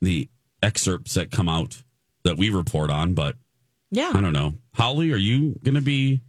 the 0.00 0.28
excerpts 0.62 1.14
that 1.14 1.30
come 1.30 1.48
out 1.48 1.82
that 2.24 2.36
we 2.36 2.50
report 2.50 2.90
on. 2.90 3.14
But 3.14 3.36
Yeah. 3.90 4.12
I 4.14 4.20
don't 4.20 4.32
know. 4.32 4.54
Holly, 4.74 5.12
are 5.12 5.16
you 5.16 5.58
going 5.64 5.74
to 5.74 5.80
be 5.80 6.20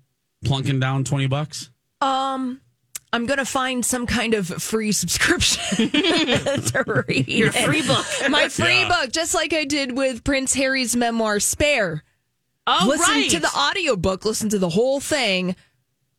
plunking 0.44 0.80
down 0.80 1.04
twenty 1.04 1.28
bucks? 1.28 1.70
Um, 2.02 2.60
I'm 3.14 3.26
going 3.26 3.38
to 3.40 3.46
find 3.46 3.86
some 3.86 4.06
kind 4.08 4.34
of 4.34 4.48
free 4.48 4.92
subscription 4.92 5.90
to 5.92 7.04
read 7.08 7.28
Your 7.28 7.52
free 7.52 7.86
book. 7.86 8.06
My 8.30 8.48
free 8.50 8.80
Yeah. 8.82 8.88
book, 8.88 9.12
just 9.12 9.34
like 9.36 9.54
I 9.54 9.66
did 9.66 9.96
with 9.96 10.24
Prince 10.24 10.54
Harry's 10.54 10.96
memoir, 10.96 11.40
Spare. 11.40 12.04
Oh, 12.68 12.86
listen 12.88 13.14
right. 13.16 13.30
to 13.32 13.40
the 13.40 13.52
audiobook, 13.56 14.24
listen 14.26 14.50
to 14.50 14.60
the 14.60 14.70
whole 14.70 15.00
thing. 15.00 15.56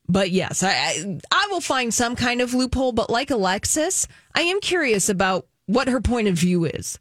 But 0.09 0.31
yes, 0.31 0.63
I, 0.63 0.71
I 0.73 1.21
I 1.33 1.49
will 1.51 1.61
find 1.63 1.95
some 1.95 2.15
kind 2.17 2.41
of 2.41 2.53
loophole. 2.53 2.93
But 2.93 3.09
like 3.11 3.31
Alexis, 3.31 4.07
I 4.35 4.43
am 4.43 4.61
curious 4.61 5.09
about 5.09 5.47
what 5.67 5.89
her 5.89 6.01
point 6.01 6.29
of 6.29 6.35
view 6.35 6.65
is, 6.67 6.99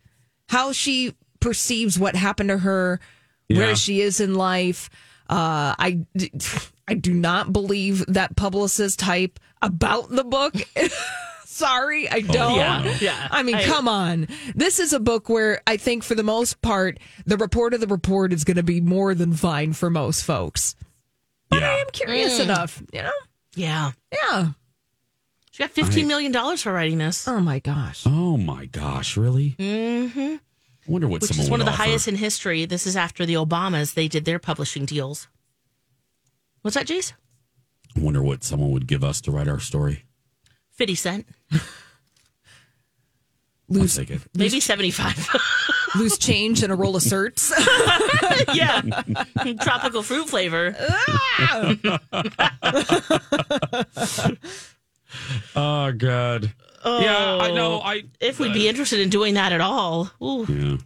how 0.52 0.74
she 0.74 1.16
perceives 1.40 1.98
what 1.98 2.16
happened 2.16 2.50
to 2.50 2.58
her, 2.58 3.00
Yeah. 3.48 3.58
where 3.60 3.76
she 3.76 4.02
is 4.02 4.20
in 4.20 4.36
life. 4.36 4.90
Uh, 5.30 5.74
I 5.80 6.06
I 6.88 6.94
do 6.94 7.14
not 7.14 7.54
believe 7.54 8.06
that 8.08 8.36
publicist 8.36 9.00
hype 9.02 9.40
about 9.62 10.10
the 10.10 10.26
book. 10.26 10.54
Sorry, 11.46 12.10
I 12.10 12.20
don't. 12.22 12.56
Yeah, 12.56 12.98
yeah. 13.00 13.28
I 13.32 13.44
mean, 13.44 13.56
I- 13.56 13.64
come 13.66 13.88
on. 13.88 14.28
This 14.56 14.80
is 14.80 14.92
a 14.94 15.00
book 15.00 15.30
where 15.30 15.62
I 15.68 15.78
think, 15.78 16.04
for 16.04 16.16
the 16.16 16.24
most 16.24 16.62
part, 16.62 17.00
the 17.26 17.38
report 17.38 17.74
of 17.74 17.80
the 17.80 17.88
report 17.88 18.34
is 18.34 18.44
going 18.44 18.58
to 18.58 18.64
be 18.64 18.82
more 18.82 19.14
than 19.16 19.34
fine 19.34 19.74
for 19.74 19.90
most 19.90 20.24
folks. 20.26 20.76
But 21.50 21.64
I 21.64 21.80
am 21.80 21.88
curious 21.94 22.40
Mm. 22.40 22.44
enough, 22.44 22.82
you 22.94 23.04
know? 23.04 23.12
Yeah. 23.56 23.92
Yeah. 24.12 24.50
She 25.52 25.62
got 25.64 25.72
fifteen 25.72 26.08
million 26.08 26.32
dollars 26.32 26.62
for 26.64 26.72
writing 26.74 26.98
this. 26.98 27.28
Oh 27.28 27.40
my 27.42 27.60
gosh. 27.60 28.04
Oh 28.06 28.38
my 28.38 28.66
gosh, 28.66 29.18
really? 29.18 29.56
Mm-hmm. 29.60 30.20
I 30.20 30.40
wonder 30.88 31.08
what 31.08 31.22
which 31.22 31.30
someone 31.30 31.44
is 31.46 31.50
one 31.52 31.60
would 31.60 31.68
of 31.68 31.68
the 31.68 31.74
offer. 31.74 31.84
highest 31.90 32.08
in 32.08 32.16
history. 32.16 32.66
This 32.66 32.88
is 32.88 32.96
after 32.96 33.26
the 33.26 33.36
Obamas. 33.36 33.94
They 33.94 34.08
did 34.08 34.26
their 34.26 34.40
publishing 34.40 34.86
deals. 34.86 35.28
What's 36.62 36.76
that, 36.76 36.88
Jace? 36.88 37.14
I 37.96 38.00
wonder 38.00 38.24
what 38.24 38.44
someone 38.44 38.72
would 38.72 38.88
give 38.88 39.04
us 39.04 39.20
to 39.22 39.32
write 39.32 39.48
our 39.50 39.60
story. 39.60 40.06
50 40.74 40.96
cent. 40.96 41.28
I'll 43.74 43.88
take 43.88 44.12
it. 44.12 44.22
Maybe 44.36 44.60
75. 44.60 45.30
Loose 45.96 46.18
change 46.18 46.62
and 46.64 46.74
a 46.74 46.76
roll 46.76 46.96
of 46.96 47.04
certs. 47.04 47.52
yeah. 48.54 48.82
Tropical 49.62 50.04
fruit 50.04 50.28
flavor. 50.30 50.76
Oh 55.56 55.92
God. 55.92 56.54
yeah, 56.86 57.38
I 57.42 57.52
know. 57.52 57.80
I 57.82 58.04
If 58.20 58.40
we'd 58.40 58.54
be 58.54 58.68
interested 58.68 59.00
in 59.00 59.10
doing 59.10 59.36
that 59.36 59.52
at 59.54 59.62
all. 59.62 60.10
Ooh. 60.24 60.46
Yeah, 60.48 60.78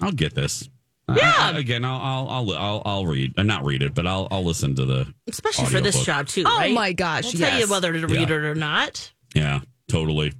I'll 0.00 0.12
get 0.12 0.34
this. 0.34 0.68
Yeah. 1.08 1.32
I- 1.36 1.52
I- 1.54 1.58
again, 1.58 1.84
I'll, 1.84 2.00
I'll 2.00 2.28
I'll 2.30 2.52
I'll 2.54 2.82
I'll 2.84 3.06
read, 3.06 3.34
uh, 3.38 3.42
not 3.42 3.64
read 3.64 3.82
it, 3.82 3.94
but 3.94 4.06
I'll 4.06 4.28
I'll 4.30 4.44
listen 4.44 4.74
to 4.76 4.84
the. 4.84 5.12
Especially 5.26 5.66
for 5.66 5.80
this 5.80 5.96
audiobook. 5.96 6.06
job, 6.06 6.26
too. 6.28 6.44
Oh 6.46 6.58
right? 6.58 6.72
my 6.74 6.92
gosh, 6.92 7.24
We'll 7.24 7.48
tell 7.48 7.58
you 7.58 7.66
whether 7.68 7.92
to 7.92 8.06
read 8.06 8.28
Yeah. 8.28 8.36
it 8.36 8.44
or 8.44 8.54
not. 8.54 9.12
Yeah, 9.34 9.60
totally. 9.88 10.32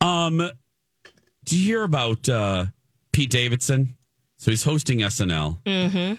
Um, 0.00 0.38
do 1.44 1.58
you 1.58 1.64
hear 1.64 1.82
about 1.82 2.28
uh, 2.28 2.66
Pete 3.12 3.30
Davidson? 3.30 3.96
So 4.38 4.50
he's 4.50 4.64
hosting 4.64 4.98
SNL, 5.00 5.62
mm-hmm. 5.62 6.14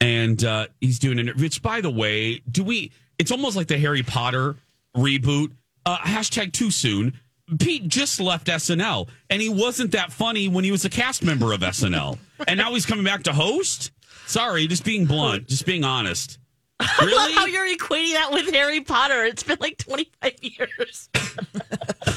and 0.00 0.44
uh, 0.44 0.66
he's 0.80 0.98
doing 0.98 1.18
an. 1.18 1.28
Which, 1.38 1.62
by 1.62 1.80
the 1.80 1.90
way, 1.90 2.40
do 2.50 2.62
we? 2.64 2.92
It's 3.18 3.30
almost 3.32 3.56
like 3.56 3.68
the 3.68 3.78
Harry 3.78 4.02
Potter 4.02 4.56
reboot. 4.96 5.52
Uh, 5.86 5.98
hashtag 5.98 6.52
too 6.52 6.70
soon. 6.70 7.18
Pete 7.58 7.88
just 7.88 8.20
left 8.20 8.46
SNL, 8.46 9.08
and 9.30 9.40
he 9.40 9.48
wasn't 9.48 9.92
that 9.92 10.12
funny 10.12 10.48
when 10.48 10.64
he 10.64 10.70
was 10.70 10.84
a 10.84 10.90
cast 10.90 11.22
member 11.22 11.52
of 11.52 11.60
SNL, 11.60 12.18
and 12.46 12.58
now 12.58 12.74
he's 12.74 12.84
coming 12.84 13.04
back 13.04 13.22
to 13.22 13.32
host. 13.32 13.90
Sorry, 14.26 14.66
just 14.66 14.84
being 14.84 15.06
blunt, 15.06 15.48
just 15.48 15.64
being 15.64 15.82
honest. 15.82 16.38
I 16.80 17.06
love 17.06 17.32
how 17.32 17.46
you're 17.46 17.66
equating 17.66 18.12
that 18.12 18.30
with 18.30 18.52
Harry 18.52 18.82
Potter. 18.82 19.24
It's 19.24 19.42
been 19.42 19.56
like 19.60 19.78
25 19.78 20.32
years. 20.42 21.08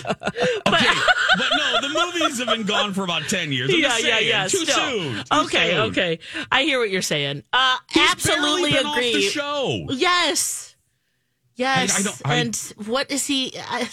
Okay, 0.03 0.87
but 1.37 1.49
no, 1.57 1.81
the 1.81 1.89
movies 1.89 2.39
have 2.39 2.47
been 2.47 2.65
gone 2.65 2.93
for 2.93 3.03
about 3.03 3.23
ten 3.23 3.51
years. 3.51 3.69
I'm 3.71 3.79
yeah, 3.79 3.97
yeah, 3.97 4.19
yeah. 4.19 4.47
Too 4.47 4.65
still. 4.65 4.75
soon. 4.75 5.15
Too 5.15 5.23
okay, 5.45 5.71
soon. 5.71 5.79
okay. 5.91 6.19
I 6.51 6.63
hear 6.63 6.79
what 6.79 6.89
you're 6.89 7.01
saying. 7.01 7.43
Uh, 7.51 7.77
absolutely 7.95 8.75
agree. 8.77 9.21
Show. 9.29 9.87
Yes. 9.89 10.70
Yes. 11.55 11.95
I- 11.95 11.99
I 11.99 12.03
don't- 12.03 12.21
I- 12.25 12.35
and 12.35 12.73
what 12.87 13.11
is 13.11 13.27
he? 13.27 13.53
I, 13.57 13.89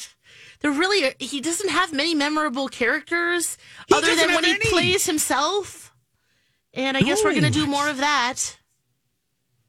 there 0.60 0.70
really 0.72 1.14
he 1.18 1.40
doesn't 1.40 1.68
have 1.70 1.92
many 1.92 2.14
memorable 2.14 2.68
characters 2.68 3.56
other 3.92 4.14
than 4.16 4.34
when 4.34 4.44
have 4.44 4.60
he 4.62 4.68
plays 4.70 5.06
himself. 5.06 5.92
And 6.74 6.96
I 6.96 7.00
guess 7.02 7.22
we're 7.24 7.30
going 7.32 7.44
to 7.44 7.50
do 7.50 7.66
more 7.66 7.88
of 7.88 7.98
that. 7.98 8.58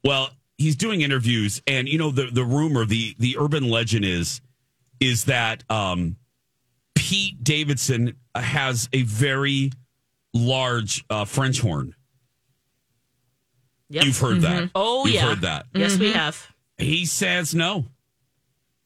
Well, 0.04 0.30
he's 0.58 0.76
doing 0.76 1.00
interviews, 1.00 1.60
and 1.66 1.88
you 1.88 1.98
know 1.98 2.10
the 2.10 2.26
the 2.26 2.44
rumor, 2.44 2.84
the 2.84 3.14
the 3.18 3.36
urban 3.38 3.68
legend 3.68 4.04
is 4.04 4.40
is 5.00 5.24
that 5.24 5.64
um, 5.70 6.16
Pete 6.94 7.42
Davidson 7.42 8.14
has 8.34 8.88
a 8.92 9.02
very 9.02 9.72
large 10.34 11.04
uh, 11.10 11.24
French 11.24 11.60
horn. 11.60 11.94
Yep. 13.88 14.04
You've 14.04 14.18
heard 14.18 14.40
that. 14.42 14.70
Oh, 14.74 15.04
You've 15.06 15.14
yeah. 15.14 15.20
heard 15.28 15.40
that. 15.40 15.66
Yes, 15.74 15.98
we 15.98 16.12
have. 16.12 16.46
He 16.80 17.06
says 17.06 17.54
no. 17.54 17.86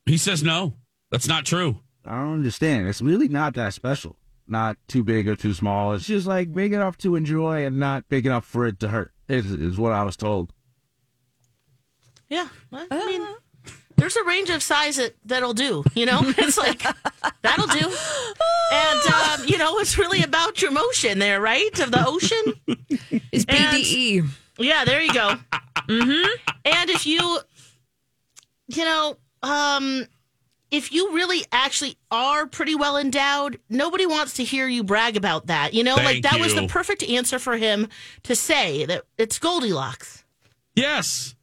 He 0.06 0.16
says 0.16 0.42
no. 0.42 0.74
That's 1.10 1.28
not 1.28 1.44
true. 1.44 1.78
I 2.04 2.16
don't 2.16 2.34
understand. 2.34 2.88
It's 2.88 3.00
really 3.00 3.28
not 3.28 3.54
that 3.54 3.72
special. 3.72 4.16
Not 4.46 4.76
too 4.88 5.02
big 5.02 5.26
or 5.26 5.36
too 5.36 5.54
small. 5.54 5.94
It's 5.94 6.06
just 6.06 6.26
like 6.26 6.52
big 6.52 6.72
enough 6.74 6.98
to 6.98 7.16
enjoy 7.16 7.64
and 7.64 7.78
not 7.78 8.08
big 8.08 8.26
enough 8.26 8.44
for 8.44 8.66
it 8.66 8.80
to 8.80 8.88
hurt. 8.88 9.12
Is 9.26 9.50
is 9.50 9.78
what 9.78 9.92
I 9.92 10.02
was 10.02 10.16
told. 10.16 10.52
Yeah. 12.28 12.48
Well, 12.70 12.86
I 12.90 13.06
mean, 13.06 13.26
there's 13.96 14.16
a 14.16 14.24
range 14.24 14.50
of 14.50 14.62
size 14.62 14.96
that, 14.96 15.14
that'll 15.24 15.54
do, 15.54 15.84
you 15.94 16.04
know? 16.06 16.20
It's 16.38 16.58
like, 16.58 16.82
that'll 17.42 17.68
do. 17.68 17.96
And, 18.72 19.00
um, 19.06 19.48
you 19.48 19.56
know, 19.56 19.78
it's 19.78 19.96
really 19.98 20.22
about 20.22 20.60
your 20.60 20.72
motion 20.72 21.18
there, 21.18 21.40
right? 21.40 21.78
Of 21.78 21.90
the 21.90 22.06
ocean. 22.06 22.54
It's 23.32 23.44
BDE. 23.44 24.28
Yeah, 24.58 24.84
there 24.84 25.00
you 25.00 25.12
go. 25.12 25.36
Mm-hmm. 25.88 26.30
And 26.64 26.90
if 26.90 27.06
you, 27.06 27.38
you 28.68 28.84
know, 28.84 29.16
um, 29.42 30.06
if 30.70 30.92
you 30.92 31.12
really 31.14 31.44
actually 31.52 31.96
are 32.10 32.46
pretty 32.46 32.74
well 32.74 32.96
endowed, 32.96 33.60
nobody 33.68 34.06
wants 34.06 34.34
to 34.34 34.44
hear 34.44 34.66
you 34.66 34.82
brag 34.82 35.16
about 35.16 35.46
that. 35.46 35.74
You 35.74 35.84
know, 35.84 35.94
like 35.96 36.22
Thank 36.22 36.22
that 36.24 36.40
was 36.40 36.54
the 36.54 36.66
perfect 36.66 37.02
answer 37.04 37.38
for 37.38 37.56
him 37.56 37.88
to 38.24 38.34
say 38.34 38.84
that 38.86 39.04
it's 39.18 39.38
Goldilocks 39.38 40.24
Yes. 40.74 41.34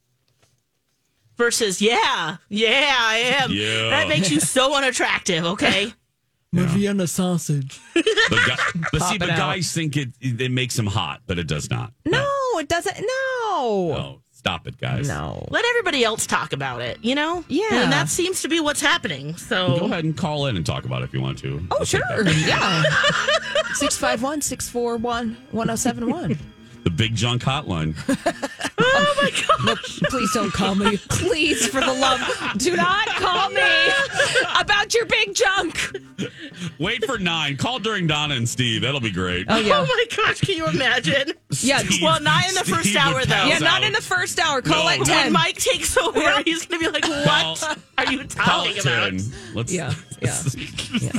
versus, 1.37 1.81
yeah, 1.81 2.37
yeah, 2.49 2.95
I 2.99 3.17
am. 3.41 3.51
Yeah. 3.51 3.89
That 3.91 4.07
makes 4.09 4.29
you 4.31 4.39
so 4.39 4.75
unattractive, 4.75 5.45
okay? 5.45 5.93
My 6.53 6.63
Vienna 6.65 7.07
sausage. 7.07 7.79
But, 7.93 8.03
guy, 8.29 8.57
but 8.91 9.01
see, 9.03 9.17
Pop 9.17 9.19
but 9.19 9.29
out. 9.29 9.37
guys 9.37 9.71
think 9.71 9.95
it 9.95 10.09
it 10.19 10.51
makes 10.51 10.77
him 10.77 10.85
hot, 10.85 11.21
but 11.25 11.39
it 11.39 11.47
does 11.47 11.69
not. 11.69 11.93
No, 12.05 12.27
it 12.55 12.67
doesn't. 12.67 12.97
No. 12.99 13.87
No, 13.87 14.21
stop 14.41 14.65
it, 14.65 14.75
guys. 14.79 15.07
No. 15.07 15.45
Let 15.51 15.63
everybody 15.65 16.03
else 16.03 16.25
talk 16.25 16.51
about 16.51 16.81
it, 16.81 16.98
you 17.03 17.13
know? 17.13 17.45
Yeah. 17.48 17.83
And 17.83 17.91
that 17.91 18.10
seems 18.10 18.41
to 18.41 18.48
be 18.48 18.60
what's 18.60 18.81
happening. 18.81 19.38
So 19.38 19.77
Go 19.77 19.86
ahead 19.86 20.03
and 20.03 20.17
call 20.17 20.48
in 20.48 20.57
and 20.57 20.65
talk 20.65 20.83
about 20.83 21.03
it 21.03 21.05
if 21.05 21.13
you 21.13 21.21
want 21.21 21.38
to. 21.39 21.63
Oh, 21.69 21.77
I'll 21.79 21.86
sure. 21.86 22.27
Yeah. 22.27 22.81
651 23.75 24.41
641 24.41 25.38
1071. 25.51 26.39
The 26.83 26.89
Big 26.89 27.15
Junk 27.15 27.43
Hotline. 27.43 27.95
Oh 28.83 29.15
my 29.21 29.65
god. 29.65 29.77
Please 30.10 30.31
don't 30.33 30.51
call 30.51 30.75
me. 30.75 30.98
Please, 31.10 31.67
for 31.67 31.79
the 31.81 31.93
love. 31.93 32.19
Do 32.57 32.75
not 32.75 33.07
call 33.07 33.50
me 33.50 33.62
about 34.60 34.93
your 34.93 35.05
big 35.05 35.33
junk. 35.36 35.95
Wait 36.79 37.05
for 37.05 37.17
nine. 37.17 37.57
Call 37.57 37.79
during 37.79 38.07
Donna 38.07 38.36
and 38.36 38.48
Steve. 38.50 38.81
That'll 38.81 39.00
be 39.00 39.12
great. 39.12 39.45
Oh, 39.50 39.57
yeah. 39.57 39.77
Oh 39.79 39.86
my 39.86 40.05
gosh, 40.15 40.41
can 40.41 40.57
you 40.57 40.67
imagine? 40.67 41.33
Yeah. 41.63 41.79
Steve- 41.79 42.01
Well, 42.01 42.19
not 42.21 42.47
in 42.47 42.55
the 42.55 42.63
first 42.63 42.95
hour, 42.95 43.23
though. 43.25 43.45
Yeah, 43.45 43.59
not 43.59 43.81
out. 43.81 43.83
in 43.83 43.93
the 43.93 44.01
first 44.01 44.39
hour. 44.39 44.61
Call 44.61 44.83
No. 44.83 44.89
at 44.89 44.99
When 44.99 45.07
10. 45.07 45.31
Mike 45.33 45.57
takes 45.57 45.95
over, 45.97 46.19
he's 46.43 46.65
going 46.65 46.81
to 46.83 46.91
be 46.91 46.99
like, 46.99 47.07
"What 47.07 47.77
are 47.97 48.11
you 48.11 48.23
talking 48.23 48.73
about?" 48.79 48.83
10. 48.83 49.21
Let's, 49.53 49.73
Yeah, 49.73 49.93
yeah, 50.21 50.37
yeah. 50.99 51.11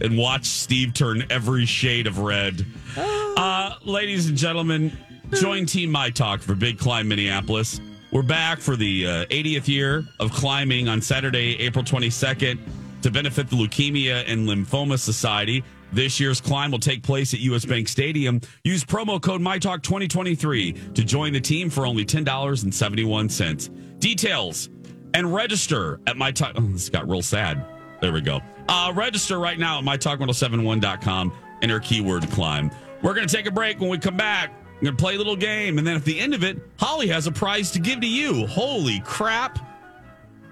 and 0.00 0.16
watch 0.18 0.46
Steve 0.46 0.94
turn 0.94 1.24
every 1.30 1.66
shade 1.66 2.06
of 2.06 2.18
red. 2.18 2.64
Uh, 2.96 3.74
ladies 3.84 4.26
and 4.28 4.36
gentlemen, 4.36 4.96
join 5.40 5.66
Team 5.66 5.90
My 5.90 6.10
Talk 6.10 6.40
for 6.40 6.54
Big 6.54 6.78
Climb 6.78 7.08
Minneapolis. 7.08 7.80
We're 8.10 8.22
back 8.22 8.58
for 8.60 8.74
the 8.74 9.06
uh, 9.06 9.10
80th 9.26 9.68
year 9.68 10.04
of 10.18 10.32
climbing 10.32 10.88
on 10.88 11.02
Saturday, 11.02 11.60
April 11.60 11.84
22nd, 11.84 12.58
to 13.02 13.10
benefit 13.10 13.48
the 13.50 13.56
Leukemia 13.56 14.24
and 14.26 14.48
Lymphoma 14.48 14.98
Society. 14.98 15.62
This 15.92 16.20
year's 16.20 16.40
climb 16.40 16.70
will 16.70 16.78
take 16.78 17.02
place 17.02 17.32
at 17.34 17.40
US 17.40 17.64
Bank 17.64 17.88
Stadium. 17.88 18.40
Use 18.64 18.84
promo 18.84 19.20
code 19.20 19.40
MyTalk2023 19.40 20.94
to 20.94 21.04
join 21.04 21.32
the 21.32 21.40
team 21.40 21.70
for 21.70 21.86
only 21.86 22.04
$10.71. 22.04 23.98
Details 23.98 24.68
and 25.14 25.34
register 25.34 26.00
at 26.06 26.16
my 26.16 26.30
talk. 26.30 26.52
Oh, 26.56 26.60
this 26.60 26.88
got 26.88 27.08
real 27.08 27.22
sad. 27.22 27.64
There 28.00 28.12
we 28.12 28.20
go. 28.20 28.40
Uh, 28.68 28.92
register 28.94 29.38
right 29.38 29.58
now 29.58 29.78
at 29.78 29.84
mytalk1071.com. 29.84 31.32
Enter 31.62 31.80
keyword 31.80 32.30
climb. 32.30 32.70
We're 33.02 33.14
going 33.14 33.26
to 33.26 33.34
take 33.34 33.46
a 33.46 33.50
break. 33.50 33.80
When 33.80 33.88
we 33.90 33.98
come 33.98 34.16
back, 34.16 34.52
we're 34.74 34.86
going 34.86 34.96
to 34.96 35.02
play 35.02 35.14
a 35.14 35.18
little 35.18 35.36
game. 35.36 35.78
And 35.78 35.86
then 35.86 35.96
at 35.96 36.04
the 36.04 36.18
end 36.20 36.34
of 36.34 36.44
it, 36.44 36.58
Holly 36.78 37.08
has 37.08 37.26
a 37.26 37.32
prize 37.32 37.70
to 37.72 37.78
give 37.78 38.00
to 38.00 38.06
you. 38.06 38.46
Holy 38.46 39.00
crap. 39.00 39.58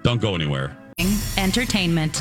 Don't 0.03 0.19
go 0.19 0.35
anywhere. 0.35 0.75
Entertainment. 1.37 2.19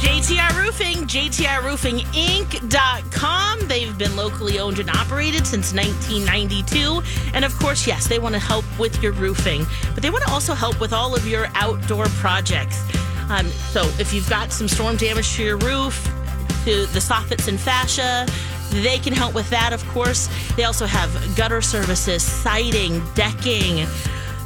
JTR 0.00 0.56
Roofing, 0.56 1.06
JTRRoofingInc.com. 1.06 3.68
They've 3.68 3.98
been 3.98 4.16
locally 4.16 4.58
owned 4.58 4.78
and 4.78 4.88
operated 4.88 5.46
since 5.46 5.74
1992. 5.74 7.02
And 7.34 7.44
of 7.44 7.54
course, 7.58 7.86
yes, 7.86 8.08
they 8.08 8.18
want 8.18 8.34
to 8.34 8.38
help 8.38 8.64
with 8.78 9.02
your 9.02 9.12
roofing, 9.12 9.66
but 9.92 10.02
they 10.02 10.08
want 10.08 10.24
to 10.24 10.30
also 10.30 10.54
help 10.54 10.80
with 10.80 10.94
all 10.94 11.14
of 11.14 11.26
your 11.26 11.48
outdoor 11.54 12.06
projects. 12.06 12.82
Um, 13.28 13.46
so 13.46 13.82
if 13.98 14.14
you've 14.14 14.30
got 14.30 14.52
some 14.52 14.68
storm 14.68 14.96
damage 14.96 15.36
to 15.36 15.44
your 15.44 15.58
roof, 15.58 16.02
to 16.64 16.86
the 16.86 16.98
soffits 16.98 17.48
and 17.48 17.60
fascia, 17.60 18.26
they 18.70 18.98
can 18.98 19.12
help 19.12 19.34
with 19.34 19.50
that, 19.50 19.72
of 19.72 19.86
course. 19.88 20.28
They 20.56 20.64
also 20.64 20.86
have 20.86 21.36
gutter 21.36 21.60
services, 21.60 22.22
siding, 22.22 23.02
decking, 23.14 23.86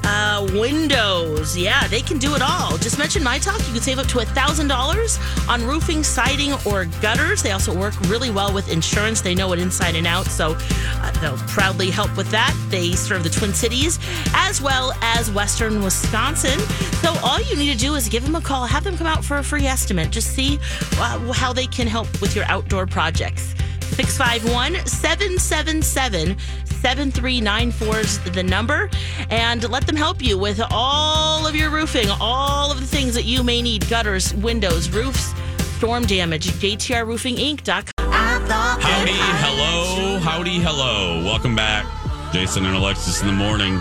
uh, 0.04 0.46
windows. 0.52 1.56
Yeah, 1.56 1.86
they 1.88 2.00
can 2.00 2.18
do 2.18 2.34
it 2.34 2.42
all. 2.42 2.76
Just 2.78 2.98
mention 2.98 3.22
My 3.22 3.38
Talk. 3.38 3.58
You 3.66 3.72
can 3.72 3.82
save 3.82 3.98
up 3.98 4.06
to 4.08 4.18
$1,000 4.18 5.48
on 5.48 5.66
roofing, 5.66 6.02
siding, 6.02 6.52
or 6.64 6.84
gutters. 7.00 7.42
They 7.42 7.52
also 7.52 7.76
work 7.76 7.98
really 8.02 8.30
well 8.30 8.52
with 8.52 8.70
insurance. 8.70 9.20
They 9.20 9.34
know 9.34 9.52
it 9.52 9.58
inside 9.58 9.94
and 9.94 10.06
out, 10.06 10.26
so 10.26 10.56
uh, 10.58 11.10
they'll 11.20 11.36
proudly 11.48 11.90
help 11.90 12.16
with 12.16 12.30
that. 12.30 12.54
They 12.68 12.92
serve 12.92 13.24
the 13.24 13.30
Twin 13.30 13.52
Cities 13.52 13.98
as 14.34 14.60
well 14.60 14.92
as 15.00 15.30
Western 15.30 15.82
Wisconsin. 15.82 16.58
So 17.02 17.14
all 17.22 17.40
you 17.40 17.56
need 17.56 17.72
to 17.72 17.78
do 17.78 17.94
is 17.94 18.08
give 18.08 18.24
them 18.24 18.34
a 18.34 18.40
call, 18.40 18.66
have 18.66 18.84
them 18.84 18.96
come 18.96 19.06
out 19.06 19.24
for 19.24 19.38
a 19.38 19.44
free 19.44 19.66
estimate. 19.66 20.10
Just 20.10 20.34
see 20.34 20.58
uh, 20.98 21.32
how 21.32 21.52
they 21.52 21.66
can 21.66 21.86
help 21.86 22.08
with 22.20 22.34
your 22.36 22.44
outdoor 22.46 22.86
projects. 22.86 23.54
651 23.94 24.86
777 24.86 26.36
7394 26.66 27.98
is 28.00 28.18
the 28.32 28.42
number. 28.42 28.90
And 29.30 29.68
let 29.70 29.86
them 29.86 29.94
help 29.94 30.20
you 30.20 30.36
with 30.36 30.60
all 30.72 31.46
of 31.46 31.54
your 31.54 31.70
roofing, 31.70 32.08
all 32.20 32.72
of 32.72 32.80
the 32.80 32.86
things 32.86 33.14
that 33.14 33.22
you 33.22 33.44
may 33.44 33.62
need 33.62 33.88
gutters, 33.88 34.34
windows, 34.34 34.90
roofs, 34.90 35.32
storm 35.76 36.06
damage. 36.06 36.48
JTRRoofingInc.com. 36.48 37.94
Howdy, 38.10 39.12
hello, 39.14 40.18
howdy, 40.18 40.58
hello. 40.58 41.22
Welcome 41.24 41.54
back. 41.54 41.86
Jason 42.32 42.66
and 42.66 42.74
Alexis 42.74 43.20
in 43.20 43.28
the 43.28 43.32
morning. 43.32 43.74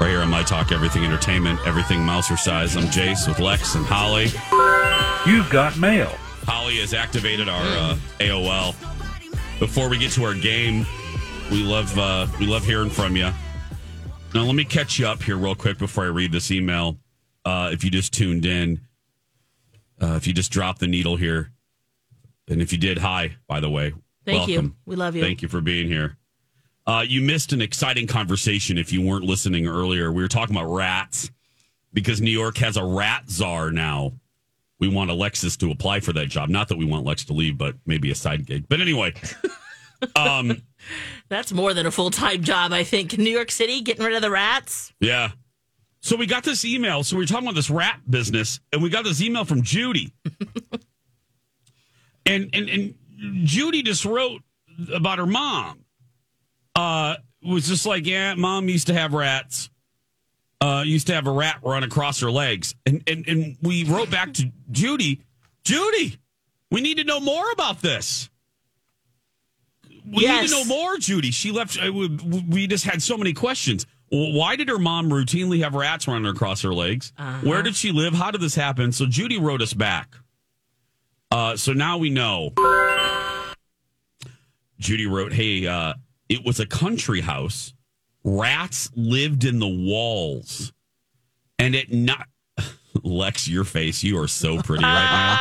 Right 0.00 0.10
here 0.10 0.20
on 0.20 0.28
My 0.28 0.44
Talk, 0.44 0.70
Everything 0.70 1.04
Entertainment, 1.04 1.58
Everything 1.66 2.00
Mouser 2.00 2.36
Size. 2.36 2.76
I'm 2.76 2.84
Jace 2.84 3.26
with 3.26 3.40
Lex 3.40 3.74
and 3.74 3.84
Holly. 3.84 4.26
You've 5.28 5.50
got 5.50 5.76
mail. 5.76 6.16
Holly 6.46 6.76
has 6.76 6.94
activated 6.94 7.48
our 7.48 7.62
uh, 7.62 7.96
AOL. 8.18 8.74
Before 9.58 9.88
we 9.88 9.98
get 9.98 10.12
to 10.12 10.24
our 10.24 10.34
game, 10.34 10.86
we 11.50 11.62
love 11.62 11.96
uh, 11.98 12.26
we 12.38 12.46
love 12.46 12.64
hearing 12.64 12.90
from 12.90 13.16
you. 13.16 13.30
Now, 14.34 14.42
let 14.42 14.54
me 14.54 14.64
catch 14.64 14.98
you 14.98 15.06
up 15.06 15.22
here 15.22 15.36
real 15.36 15.54
quick 15.54 15.78
before 15.78 16.04
I 16.04 16.08
read 16.08 16.32
this 16.32 16.50
email. 16.50 16.96
Uh, 17.44 17.70
if 17.72 17.84
you 17.84 17.90
just 17.90 18.12
tuned 18.12 18.44
in, 18.46 18.80
uh, 20.02 20.14
if 20.16 20.26
you 20.26 20.32
just 20.32 20.50
dropped 20.50 20.80
the 20.80 20.88
needle 20.88 21.16
here, 21.16 21.52
and 22.48 22.60
if 22.60 22.72
you 22.72 22.78
did, 22.78 22.98
hi, 22.98 23.36
by 23.46 23.60
the 23.60 23.70
way. 23.70 23.94
Thank 24.24 24.48
you. 24.48 24.74
We 24.86 24.96
love 24.96 25.14
you. 25.14 25.22
Thank 25.22 25.42
you 25.42 25.48
for 25.48 25.60
being 25.60 25.86
here. 25.86 26.16
Uh, 26.86 27.04
you 27.06 27.22
missed 27.22 27.52
an 27.52 27.62
exciting 27.62 28.06
conversation 28.06 28.76
if 28.76 28.92
you 28.92 29.02
weren't 29.02 29.24
listening 29.24 29.66
earlier. 29.66 30.10
We 30.12 30.22
were 30.22 30.28
talking 30.28 30.54
about 30.54 30.66
rats 30.66 31.30
because 31.92 32.20
New 32.20 32.30
York 32.30 32.58
has 32.58 32.76
a 32.76 32.84
rat 32.84 33.30
czar 33.30 33.70
now. 33.70 34.12
We 34.80 34.88
want 34.88 35.10
Alexis 35.10 35.56
to 35.58 35.70
apply 35.70 36.00
for 36.00 36.12
that 36.14 36.28
job. 36.28 36.48
Not 36.48 36.68
that 36.68 36.78
we 36.78 36.84
want 36.84 37.06
Lex 37.06 37.24
to 37.26 37.32
leave, 37.32 37.56
but 37.56 37.76
maybe 37.86 38.10
a 38.10 38.14
side 38.14 38.44
gig. 38.46 38.66
But 38.68 38.80
anyway, 38.80 39.14
um, 40.16 40.62
That's 41.28 41.52
more 41.52 41.74
than 41.74 41.86
a 41.86 41.90
full 41.90 42.10
time 42.10 42.42
job, 42.42 42.72
I 42.72 42.84
think. 42.84 43.14
In 43.14 43.22
New 43.22 43.30
York 43.30 43.50
City, 43.50 43.80
getting 43.80 44.04
rid 44.04 44.14
of 44.14 44.22
the 44.22 44.30
rats. 44.30 44.92
yeah. 45.00 45.30
So 46.00 46.16
we 46.16 46.26
got 46.26 46.44
this 46.44 46.66
email. 46.66 47.02
So 47.02 47.16
we 47.16 47.22
were 47.22 47.26
talking 47.26 47.46
about 47.46 47.54
this 47.54 47.70
rat 47.70 47.98
business, 48.08 48.60
and 48.72 48.82
we 48.82 48.90
got 48.90 49.04
this 49.04 49.22
email 49.22 49.46
from 49.46 49.62
Judy. 49.62 50.12
and 52.26 52.50
and 52.52 52.68
and 52.68 52.94
Judy 53.44 53.82
just 53.82 54.04
wrote 54.04 54.42
about 54.92 55.16
her 55.18 55.24
mom. 55.24 55.84
Uh 56.74 57.14
was 57.42 57.68
just 57.68 57.86
like, 57.86 58.06
yeah, 58.06 58.34
mom 58.34 58.68
used 58.68 58.88
to 58.88 58.92
have 58.94 59.14
rats. 59.14 59.70
Uh, 60.64 60.82
used 60.82 61.06
to 61.08 61.14
have 61.14 61.26
a 61.26 61.30
rat 61.32 61.58
run 61.62 61.82
across 61.84 62.20
her 62.20 62.30
legs. 62.30 62.74
And, 62.86 63.02
and, 63.06 63.26
and 63.28 63.56
we 63.62 63.84
wrote 63.84 64.10
back 64.10 64.32
to 64.34 64.50
Judy, 64.70 65.20
Judy, 65.64 66.16
we 66.70 66.80
need 66.80 66.96
to 66.98 67.04
know 67.04 67.20
more 67.20 67.50
about 67.52 67.80
this. 67.82 68.30
We 70.06 70.22
Yes. 70.22 70.42
need 70.42 70.48
to 70.48 70.54
know 70.54 70.64
more, 70.64 70.96
Judy. 70.98 71.30
She 71.30 71.50
left. 71.50 71.78
uh, 71.82 71.92
we- 71.92 72.66
just 72.66 72.84
had 72.84 73.02
so 73.02 73.16
many 73.16 73.32
questions. 73.32 73.86
Why 74.10 74.54
did 74.56 74.68
her 74.68 74.78
mom 74.78 75.08
routinely 75.10 75.62
have 75.62 75.74
rats 75.74 76.06
running 76.06 76.30
across 76.30 76.62
her 76.62 76.72
legs? 76.74 77.12
Where 77.42 77.62
did 77.62 77.74
she 77.74 77.90
live? 77.90 78.14
How 78.14 78.30
did 78.30 78.40
this 78.40 78.54
happen? 78.54 78.92
So 78.92 79.06
Judy 79.06 79.38
wrote 79.38 79.60
us 79.62 79.72
back. 79.72 80.14
Uh, 81.30 81.56
so 81.56 81.72
now 81.72 81.98
we 81.98 82.10
know. 82.10 82.52
Judy 84.78 85.06
wrote, 85.06 85.32
"Hey, 85.32 85.66
uh, 85.66 85.94
it 86.28 86.44
was 86.44 86.60
a 86.60 86.66
country 86.66 87.20
house. 87.22 87.72
Rats 88.24 88.90
lived 88.96 89.44
in 89.44 89.58
the 89.58 89.68
walls, 89.68 90.72
and 91.58 91.74
it 91.74 91.92
not." 91.92 92.26
Lex, 93.02 93.48
your 93.48 93.64
face. 93.64 94.02
You 94.02 94.18
are 94.20 94.28
so 94.28 94.62
pretty 94.62 94.84
right 94.84 95.10
now. 95.10 95.40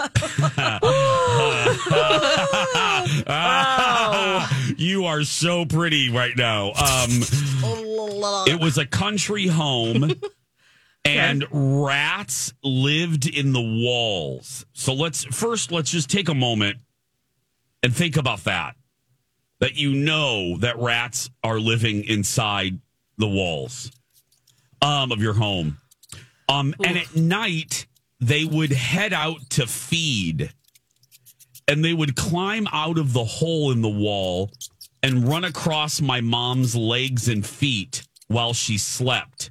you 4.77 5.05
are 5.05 5.23
so 5.25 5.65
pretty 5.65 6.11
right 6.11 6.37
now. 6.37 6.69
Um, 6.69 7.23
it 8.47 8.61
was 8.61 8.79
a 8.79 8.87
country 8.87 9.47
home. 9.47 10.13
and 11.05 11.47
rats 11.51 12.53
lived 12.63 13.27
in 13.27 13.53
the 13.53 13.61
walls. 13.61 14.67
So 14.73 14.93
let's 14.93 15.25
first 15.25 15.73
let's 15.73 15.91
just 15.91 16.11
take 16.11 16.29
a 16.29 16.35
moment 16.35 16.79
and 17.83 17.95
think 17.95 18.17
about 18.17 18.45
that. 18.45 18.77
That 19.61 19.77
you 19.77 19.93
know 19.93 20.57
that 20.59 20.79
rats 20.79 21.31
are 21.45 21.59
living 21.59 22.05
inside 22.05 22.81
the 23.19 23.29
walls 23.29 23.91
um, 24.83 25.13
of 25.13 25.21
your 25.21 25.35
home. 25.35 25.79
Um, 26.49 26.75
and 26.85 26.99
at 26.99 27.15
night 27.15 27.87
they 28.21 28.45
would 28.45 28.73
head 28.73 29.13
out 29.13 29.51
to 29.51 29.67
feed. 29.67 30.53
And 31.69 31.85
they 31.85 31.95
would 31.95 32.17
climb 32.17 32.67
out 32.73 32.99
of 32.99 33.13
the 33.13 33.25
hole 33.25 33.71
in 33.71 33.81
the 33.81 33.89
wall 33.89 34.51
and 35.03 35.29
run 35.29 35.45
across 35.45 36.01
my 36.01 36.21
mom's 36.21 36.75
legs 36.75 37.29
and 37.29 37.47
feet 37.47 38.03
while 38.27 38.53
she 38.53 38.77
slept. 38.77 39.51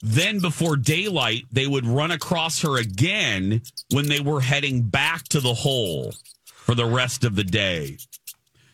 Then, 0.00 0.38
before 0.38 0.76
daylight, 0.76 1.44
they 1.50 1.66
would 1.66 1.86
run 1.86 2.10
across 2.10 2.60
her 2.60 2.78
again 2.78 3.62
when 3.90 4.08
they 4.08 4.20
were 4.20 4.42
heading 4.42 4.82
back 4.82 5.24
to 5.28 5.40
the 5.40 5.54
hole 5.54 6.12
for 6.44 6.74
the 6.74 6.84
rest 6.84 7.24
of 7.24 7.36
the 7.36 7.44
day. 7.44 7.96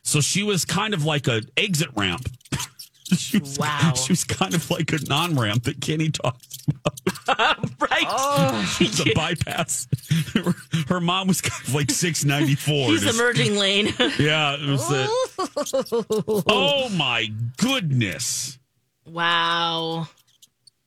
So 0.03 0.21
she 0.21 0.43
was 0.43 0.65
kind 0.65 0.95
of 0.95 1.05
like 1.05 1.27
an 1.29 1.43
exit 1.57 1.89
ramp. 1.97 2.29
she 3.17 3.39
was, 3.39 3.59
Wow. 3.59 3.93
She 3.95 4.13
was 4.13 4.25
kind 4.25 4.55
of 4.55 4.71
like 4.71 4.93
a 4.93 4.99
non 5.09 5.37
ramp 5.37 5.65
that 5.65 5.81
Kenny 5.81 6.11
talks 6.11 6.47
about. 6.69 6.99
right. 7.81 8.05
Oh. 8.09 8.77
She's 8.79 9.01
a 9.01 9.13
bypass. 9.15 9.87
Her, 10.35 10.55
her 10.89 11.01
mom 11.01 11.29
was 11.29 11.41
kind 11.41 11.63
of 11.69 11.75
like 11.75 11.91
694. 11.91 12.91
He's 12.93 13.03
Just- 13.03 13.19
emerging 13.19 13.57
lane. 13.57 13.87
Yeah, 14.19 14.57
it 14.59 14.69
was 14.69 14.87
it. 14.91 16.45
Oh 16.49 16.89
my 16.91 17.31
goodness. 17.57 18.59
wow. 19.07 20.09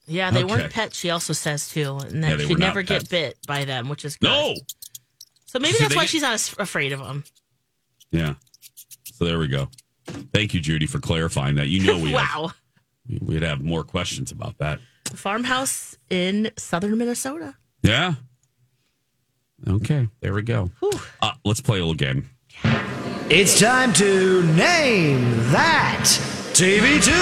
Yeah, 0.06 0.32
they 0.32 0.44
Okay. 0.44 0.54
weren't 0.54 0.74
pets. 0.74 0.98
She 0.98 1.12
also 1.12 1.32
says 1.32 1.70
too, 1.70 1.98
and 1.98 2.22
that 2.26 2.32
yeah, 2.32 2.46
she'd 2.46 2.50
were 2.54 2.58
not 2.60 2.68
never 2.68 2.82
get 2.84 3.10
bit 3.10 3.38
by 3.48 3.64
them, 3.64 3.88
which 3.88 4.04
is 4.04 4.18
good. 4.18 4.28
No. 4.28 4.54
So 5.46 5.60
maybe 5.60 5.76
So 5.78 5.84
that's 5.86 5.96
why 5.96 6.02
get- 6.04 6.10
she's 6.10 6.22
not 6.24 6.54
afraid 6.60 6.92
of 6.92 7.00
them. 7.00 7.24
Yeah. 8.12 8.34
So 9.14 9.26
there 9.26 9.38
we 9.38 9.48
go. 9.48 9.70
Thank 10.34 10.56
you, 10.56 10.60
Judy, 10.60 10.88
for 10.88 11.00
clarifying 11.00 11.56
that. 11.56 11.68
You 11.68 11.84
know 11.84 12.00
we 12.00 12.12
have, 12.14 12.36
wow. 12.36 12.52
we'd 13.22 13.44
have 13.44 13.62
more 13.62 13.84
questions 13.84 14.32
about 14.32 14.58
that. 14.58 14.80
Farmhouse 15.14 15.96
in 16.10 16.50
southern 16.58 16.98
Minnesota. 16.98 17.56
Yeah. 17.84 18.16
Okay, 19.68 20.10
there 20.22 20.34
we 20.34 20.42
go. 20.42 20.72
Uh, 21.22 21.34
let's 21.46 21.62
play 21.62 21.78
a 21.78 21.82
little 21.82 21.94
game. 21.94 22.28
It's 23.30 23.60
time 23.60 23.94
to 23.94 24.42
name 24.56 25.22
that 25.52 26.04
TV 26.54 27.02
tune. 27.04 27.14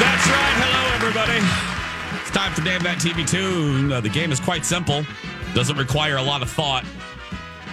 That's 0.00 0.26
right. 0.26 0.56
Hello, 0.64 0.94
everybody. 0.96 2.20
It's 2.22 2.30
time 2.30 2.52
for 2.54 2.62
Damn 2.62 2.82
That 2.82 2.98
TV 2.98 3.28
Tune. 3.28 3.92
Uh, 3.92 4.00
the 4.00 4.08
game 4.08 4.32
is 4.32 4.40
quite 4.40 4.64
simple, 4.64 5.04
doesn't 5.54 5.76
require 5.76 6.16
a 6.16 6.22
lot 6.22 6.42
of 6.42 6.50
thought. 6.50 6.84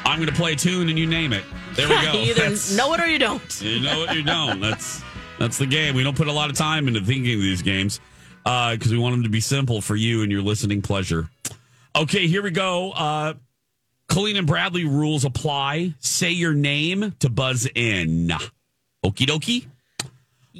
I'm 0.05 0.17
going 0.19 0.29
to 0.29 0.35
play 0.35 0.53
a 0.53 0.55
tune 0.55 0.89
and 0.89 0.97
you 0.97 1.05
name 1.07 1.31
it. 1.33 1.43
There 1.75 1.87
we 1.87 1.95
go. 2.01 2.13
you 2.13 2.31
either 2.31 2.41
That's- 2.41 2.75
know 2.75 2.93
it 2.93 2.99
or 2.99 3.07
you 3.07 3.19
don't. 3.19 3.41
You 3.61 3.79
know 3.79 3.99
what 3.99 4.15
you 4.15 4.23
don't. 4.23 4.59
That's 4.59 5.01
that's 5.39 5.57
the 5.57 5.65
game. 5.65 5.95
We 5.95 6.03
don't 6.03 6.15
put 6.17 6.27
a 6.27 6.31
lot 6.33 6.49
of 6.49 6.55
time 6.55 6.87
into 6.87 6.99
thinking 7.01 7.33
of 7.35 7.41
these 7.41 7.61
games 7.61 7.99
because 8.43 8.89
we 8.91 8.97
want 8.97 9.13
them 9.13 9.23
to 9.23 9.29
be 9.29 9.39
simple 9.39 9.81
for 9.81 9.95
you 9.95 10.23
and 10.23 10.31
your 10.31 10.41
listening 10.41 10.81
pleasure. 10.81 11.29
Okay, 11.95 12.27
here 12.27 12.41
we 12.43 12.51
go. 12.51 12.91
Uh, 12.91 13.33
Colleen 14.07 14.35
and 14.37 14.45
Bradley 14.47 14.85
rules 14.85 15.25
apply. 15.25 15.93
Say 15.99 16.31
your 16.31 16.53
name 16.53 17.15
to 17.19 17.29
buzz 17.29 17.67
in. 17.75 18.29
Okie 19.05 19.25
dokie. 19.27 19.67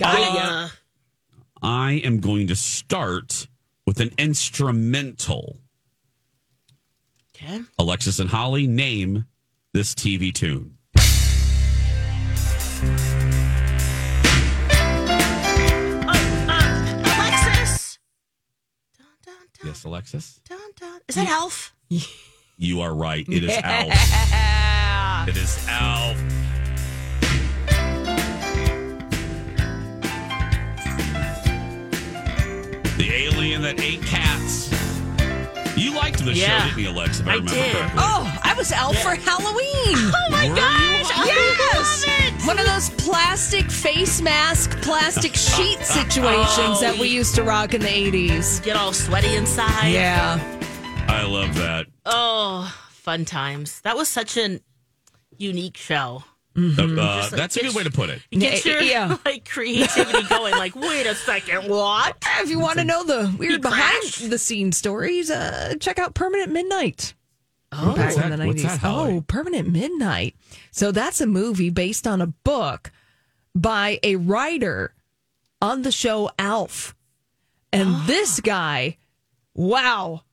Uh. 0.01 0.69
I 1.61 1.91
am 2.03 2.19
going 2.21 2.47
to 2.47 2.55
start 2.55 3.47
with 3.85 3.99
an 3.99 4.11
instrumental. 4.17 5.57
Okay. 7.35 7.61
Alexis 7.77 8.19
and 8.19 8.29
Holly, 8.29 8.67
name 8.67 9.25
this 9.73 9.95
TV 9.95 10.33
tune. 10.33 10.77
Uh, 15.23 16.13
uh, 16.47 16.87
dun, 18.97 19.05
dun, 19.23 19.35
Yes, 19.63 19.83
Alexis? 19.83 20.39
dun, 20.47 20.59
dun. 20.79 20.99
Is 21.07 21.15
that 21.15 21.27
Alf? 21.29 21.73
You 22.57 22.81
are 22.81 22.93
right. 22.93 23.25
It 23.27 23.43
is 23.43 23.57
Alf. 23.63 25.27
It 25.29 25.35
is 25.37 25.65
Alf. 25.67 26.17
The 32.97 33.09
alien 33.11 33.61
that 33.63 33.79
ate 33.79 34.01
cats. 34.03 34.20
You 35.91 35.97
liked 35.97 36.23
the 36.23 36.33
Yeah. 36.33 36.59
show, 36.61 36.67
didn't 36.75 36.83
you, 36.83 36.89
Alex? 37.01 37.19
If 37.19 37.27
I, 37.27 37.31
I 37.31 37.33
remember 37.35 37.53
did. 37.53 37.75
correctly. 37.75 37.99
Oh, 38.01 38.39
I 38.43 38.53
was 38.53 38.71
out 38.71 38.95
for 38.95 39.15
Halloween. 39.15 40.11
Oh 40.13 40.29
my 40.31 40.47
Were 40.49 40.55
gosh! 40.55 41.09
you? 41.09 41.15
I 41.15 41.25
Yes. 41.27 42.05
love 42.07 42.15
it. 42.41 42.47
One 42.47 42.59
of 42.59 42.65
those 42.65 42.89
plastic 42.91 43.69
face 43.69 44.21
mask, 44.21 44.71
plastic 44.81 45.35
sheet 45.35 45.79
situations 45.83 46.79
that 46.79 46.93
we 46.97 47.09
oh. 47.09 47.11
used 47.19 47.35
to 47.35 47.43
rock 47.43 47.73
in 47.73 47.81
the 47.81 47.87
80s. 47.87 48.63
Get 48.63 48.77
all 48.77 48.93
sweaty 48.93 49.35
inside. 49.35 49.89
Yeah. 49.89 50.39
I 51.09 51.23
love 51.23 51.53
that. 51.55 51.87
Oh, 52.05 52.73
fun 52.91 53.25
times. 53.25 53.81
That 53.81 53.97
was 53.97 54.07
such 54.07 54.37
an 54.37 54.61
unique 55.37 55.75
show. 55.77 56.23
Uh, 56.53 56.59
Mm-hmm. 56.59 56.95
Just 56.97 57.31
like 57.31 57.39
that's 57.39 57.55
a 57.55 57.59
good 57.61 57.67
get 57.67 57.75
way 57.75 57.83
to 57.83 57.91
put 57.91 58.09
it. 58.09 58.21
Get 58.31 58.65
Yeah, 58.65 58.73
your 58.73 58.81
yeah. 58.81 59.17
like 59.25 59.47
creativity 59.49 60.23
going. 60.27 60.51
Like, 60.53 60.75
wait 60.75 61.05
a 61.05 61.15
second, 61.15 61.69
what? 61.69 62.17
If 62.41 62.49
you 62.49 62.59
want 62.59 62.79
to 62.79 62.83
know 62.85 63.03
the 63.03 63.33
weird 63.37 63.61
behind 63.61 64.01
crashed. 64.01 64.29
the 64.29 64.37
scenes 64.37 64.75
stories, 64.77 65.29
uh, 65.31 65.75
check 65.79 65.97
out 65.99 66.13
Permanent 66.15 66.51
Midnight. 66.51 67.13
Oh, 67.71 67.95
back 67.95 68.17
in 68.17 68.37
the 68.37 68.45
what's 68.47 68.63
90s. 68.63 68.81
that, 68.81 68.83
oh, 68.83 69.23
Permanent 69.27 69.69
Midnight. 69.69 70.35
So 70.71 70.91
that's 70.91 71.21
a 71.21 71.27
movie 71.27 71.69
based 71.69 72.05
on 72.05 72.19
a 72.19 72.27
book 72.27 72.91
by 73.55 73.99
a 74.03 74.17
writer 74.17 74.93
on 75.61 75.83
the 75.83 75.91
show 75.91 76.31
Alf. 76.37 76.95
And 77.71 78.07
this 78.07 78.41
guy, 78.41 78.97
wow. 79.55 80.23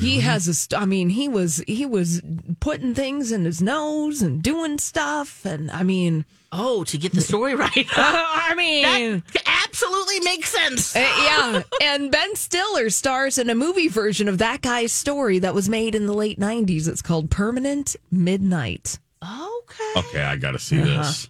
He 0.00 0.20
has 0.20 0.48
a 0.48 0.54
st- 0.54 0.80
I 0.80 0.86
mean, 0.86 1.10
he 1.10 1.28
was 1.28 1.62
he 1.66 1.86
was 1.86 2.22
putting 2.60 2.94
things 2.94 3.32
in 3.32 3.44
his 3.44 3.60
nose 3.60 4.22
and 4.22 4.42
doing 4.42 4.78
stuff 4.78 5.44
and 5.44 5.70
I 5.70 5.82
mean, 5.82 6.24
oh, 6.52 6.84
to 6.84 6.98
get 6.98 7.12
the 7.12 7.20
story 7.20 7.54
right. 7.54 7.70
I 7.96 8.54
mean, 8.56 9.22
that 9.32 9.64
absolutely 9.64 10.20
makes 10.20 10.48
sense. 10.48 10.96
Uh, 10.96 11.00
yeah, 11.00 11.62
and 11.82 12.10
Ben 12.10 12.34
Stiller 12.34 12.90
stars 12.90 13.38
in 13.38 13.50
a 13.50 13.54
movie 13.54 13.88
version 13.88 14.28
of 14.28 14.38
that 14.38 14.62
guy's 14.62 14.92
story 14.92 15.38
that 15.40 15.54
was 15.54 15.68
made 15.68 15.94
in 15.94 16.06
the 16.06 16.14
late 16.14 16.38
'90s. 16.40 16.88
It's 16.88 17.02
called 17.02 17.30
Permanent 17.30 17.96
Midnight. 18.10 18.98
Okay. 19.22 19.92
Okay, 19.96 20.22
I 20.22 20.36
got 20.36 20.52
to 20.52 20.58
see 20.58 20.78
this. 20.78 21.28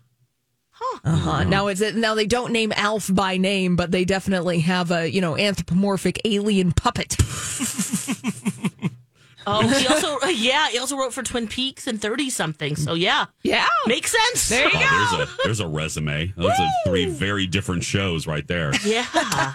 Uh-huh. 1.04 1.44
Now 1.44 1.68
is 1.68 1.80
it 1.80 1.94
now 1.96 2.14
they 2.14 2.26
don't 2.26 2.52
name 2.52 2.72
Alf 2.76 3.10
by 3.12 3.36
name, 3.36 3.76
but 3.76 3.90
they 3.90 4.04
definitely 4.04 4.60
have 4.60 4.90
a 4.90 5.10
you 5.10 5.20
know 5.20 5.36
anthropomorphic 5.36 6.20
alien 6.24 6.72
puppet. 6.72 7.16
Oh, 9.46 9.66
he 9.66 9.86
also 9.86 10.18
yeah, 10.28 10.68
he 10.68 10.78
also 10.78 10.96
wrote 10.96 11.12
for 11.14 11.22
Twin 11.22 11.48
Peaks 11.48 11.86
and 11.86 12.00
Thirty 12.00 12.30
something. 12.30 12.76
So 12.76 12.94
yeah, 12.94 13.26
Yeah, 13.42 13.66
makes 13.86 14.12
sense. 14.12 14.48
there 14.48 14.66
you 14.66 14.72
go. 14.72 14.78
Oh, 14.82 15.16
there's 15.16 15.28
a 15.28 15.36
there's 15.44 15.60
a 15.60 15.66
resume. 15.68 16.32
Those 16.36 16.52
are 16.58 16.68
three 16.86 17.06
very 17.06 17.46
different 17.46 17.82
shows 17.84 18.26
right 18.26 18.46
there. 18.46 18.72
Yeah. 18.84 19.54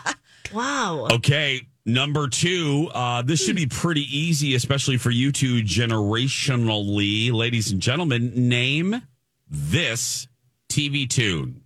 wow. 0.54 1.08
Okay, 1.12 1.68
number 1.86 2.28
two. 2.28 2.90
Uh, 2.94 3.22
this 3.22 3.44
should 3.46 3.56
be 3.56 3.68
pretty 3.68 4.02
easy, 4.18 4.56
especially 4.56 4.98
for 4.98 5.12
you 5.12 5.32
two 5.32 5.62
generationally, 5.64 7.32
ladies 7.32 7.72
and 7.72 7.82
gentlemen. 7.82 8.32
Name 8.50 9.02
this 9.50 10.28
TV 10.70 11.08
tune. 11.08 11.62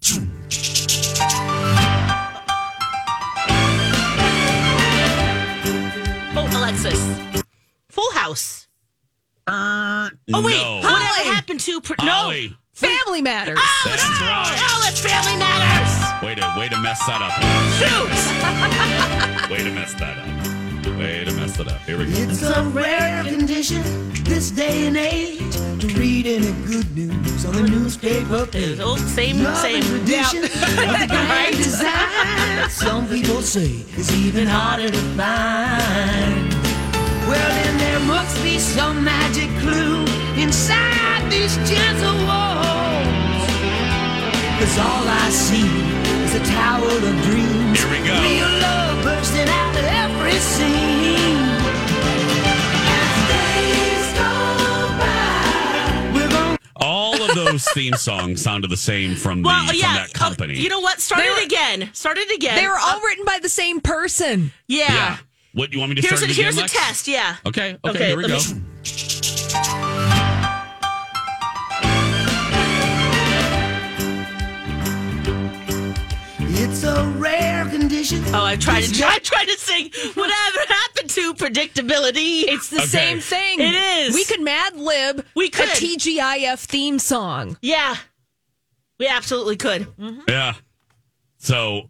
Oh, 6.36 6.48
Alexis. 6.58 7.00
Full 7.90 8.12
House. 8.14 8.68
oh 9.48 10.10
Oh 10.34 10.44
wait, 10.44 10.62
no. 10.62 10.76
whatever 10.78 11.34
happened 11.34 11.60
to 11.62 11.82
pr- 11.82 11.94
no? 12.04 12.12
Holly. 12.12 12.56
Family 12.74 13.22
Matters. 13.22 13.58
Oh, 13.60 13.82
That's 13.86 14.04
it's, 14.04 14.22
right. 14.22 14.56
oh, 14.58 14.88
it's 14.88 15.02
Family 15.02 15.38
Matters. 15.38 16.24
Way 16.24 16.36
to 16.36 16.54
way 16.58 16.70
to 16.70 16.78
mess 16.78 17.00
that 17.08 17.22
up. 17.22 17.34
Shoot. 17.80 19.52
Way 19.52 19.64
to 19.64 19.72
mess 19.72 19.94
that 19.96 20.18
up. 20.18 20.39
Way 20.86 21.24
to 21.26 21.32
mess 21.34 21.60
it 21.60 21.68
up. 21.68 21.80
Here 21.82 21.98
we 21.98 22.06
go. 22.06 22.12
It's 22.12 22.42
a 22.42 22.64
rare 22.64 23.24
condition 23.24 23.82
this 24.24 24.52
day 24.52 24.88
and 24.88 24.98
age 24.98 25.54
to 25.80 25.88
read 26.00 26.26
any 26.28 26.52
good 26.68 26.96
news 26.96 27.46
on 27.46 27.54
the 27.54 27.64
newspaper 27.64 28.46
page. 28.46 28.80
Oh, 28.82 28.96
same, 28.98 29.44
Love 29.44 29.58
same. 29.58 29.76
and 29.76 29.86
tradition 29.86 30.44
of 30.44 30.52
the 30.52 31.54
design. 31.56 32.70
Some 32.70 33.08
people 33.08 33.42
say 33.42 33.84
it's 33.98 34.12
even 34.14 34.48
harder 34.48 34.90
to 34.90 35.02
find. 35.18 36.54
Well, 37.28 37.50
then 37.64 37.78
there 37.78 38.00
must 38.02 38.42
be 38.44 38.58
some 38.60 39.04
magic 39.04 39.50
clue 39.62 40.06
inside 40.42 41.30
these 41.32 41.56
gentle 41.70 42.16
walls. 42.26 43.48
Cause 44.60 44.78
all 44.80 45.06
I 45.08 45.30
see 45.32 45.68
is 45.68 45.99
a 46.40 46.46
tower 46.46 46.86
of 46.86 47.22
dreams. 47.24 47.80
Here 47.82 47.90
we 47.92 48.08
go. 48.08 48.22
Real 48.22 48.60
love 48.62 49.04
bursting 49.04 49.48
out 49.48 49.76
of 49.78 49.84
every 49.86 50.34
scene. 50.40 51.38
As 52.88 53.18
days 53.34 54.14
go 54.14 54.98
by, 55.00 56.12
we're 56.14 56.30
gonna 56.30 56.58
All 56.78 57.22
of 57.22 57.36
those 57.36 57.66
theme 57.70 57.96
songs 57.96 58.42
sounded 58.42 58.70
the 58.70 58.78
same 58.78 59.16
from 59.16 59.42
the 59.42 59.48
Well, 59.48 59.68
from 59.68 59.76
yeah. 59.76 59.96
that 59.96 60.14
company. 60.14 60.54
oh, 60.56 60.62
you 60.62 60.70
know 60.70 60.80
what? 60.80 61.00
Start 61.02 61.22
They 61.22 61.28
it 61.28 61.36
were- 61.36 61.42
again. 61.44 61.90
Start 61.94 62.18
it 62.18 62.32
again. 62.32 62.56
They 62.56 62.68
were 62.68 62.78
all 62.80 62.98
Uh, 62.98 63.02
writting 63.06 63.26
by 63.26 63.40
the 63.42 63.50
same 63.50 63.82
person. 63.82 64.52
yeah. 64.68 64.94
yeah. 64.94 65.18
What 65.54 65.74
you 65.74 65.80
want 65.80 65.90
me 65.90 65.96
to 65.96 66.02
Here's 66.02 66.20
start 66.20 66.30
a, 66.30 66.32
it 66.32 66.38
again, 66.38 66.54
here's 66.54 66.58
a 66.58 66.68
test. 66.68 67.08
Yeah. 67.08 67.36
Okay, 67.46 67.76
okay, 67.84 67.90
Okay, 67.90 68.08
here 68.10 68.18
we 68.18 68.28
go. 68.28 68.38
me- 68.38 69.39
It's 76.62 76.84
a 76.84 77.06
rare 77.18 77.66
condition. 77.70 78.22
Oh, 78.36 78.44
I 78.44 78.56
tried 78.58 78.82
to 78.84 78.92
try, 78.94 79.18
tried 79.20 79.46
to 79.46 79.58
sing 79.58 79.90
whatever 80.14 80.60
happened 80.68 81.10
to 81.12 81.34
predictability. 81.36 82.44
It's 82.48 82.70
the 82.70 82.78
Okay. 82.80 82.86
same 82.88 83.20
thing. 83.22 83.60
It 83.62 83.74
is. 84.08 84.14
We 84.14 84.26
could 84.26 84.42
Mad 84.42 84.76
Lib 84.76 85.26
We 85.36 85.50
could. 85.50 85.70
a 85.70 85.72
TGIF 85.72 86.60
theme 86.60 87.00
song. 87.00 87.58
yeah, 87.62 87.96
we 89.00 89.08
absolutely 89.08 89.56
could. 89.56 89.88
Yeah. 90.28 90.56
So, 91.38 91.90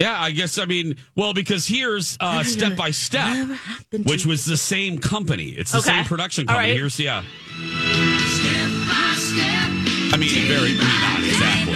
yeah, 0.00 0.18
I 0.20 0.30
guess 0.30 0.56
I 0.58 0.64
mean, 0.64 0.96
well, 1.14 1.34
because 1.34 1.66
here's 1.66 2.16
uh, 2.20 2.42
step 2.42 2.76
by 2.76 2.90
step, 2.90 3.26
happened 3.48 4.06
which 4.06 4.24
was 4.24 4.46
the 4.46 4.56
same 4.56 4.98
company. 4.98 5.50
It's 5.50 5.72
the 5.72 5.78
Okay. 5.78 5.90
same 5.90 6.04
production 6.06 6.46
company. 6.46 6.68
right. 6.70 6.76
Here's 6.76 6.98
yeah. 6.98 7.22
I 10.12 10.16
mean, 10.16 10.30
very, 10.46 10.70
I 10.70 10.72
mean, 10.72 10.78
not 10.78 11.20
exactly, 11.24 11.73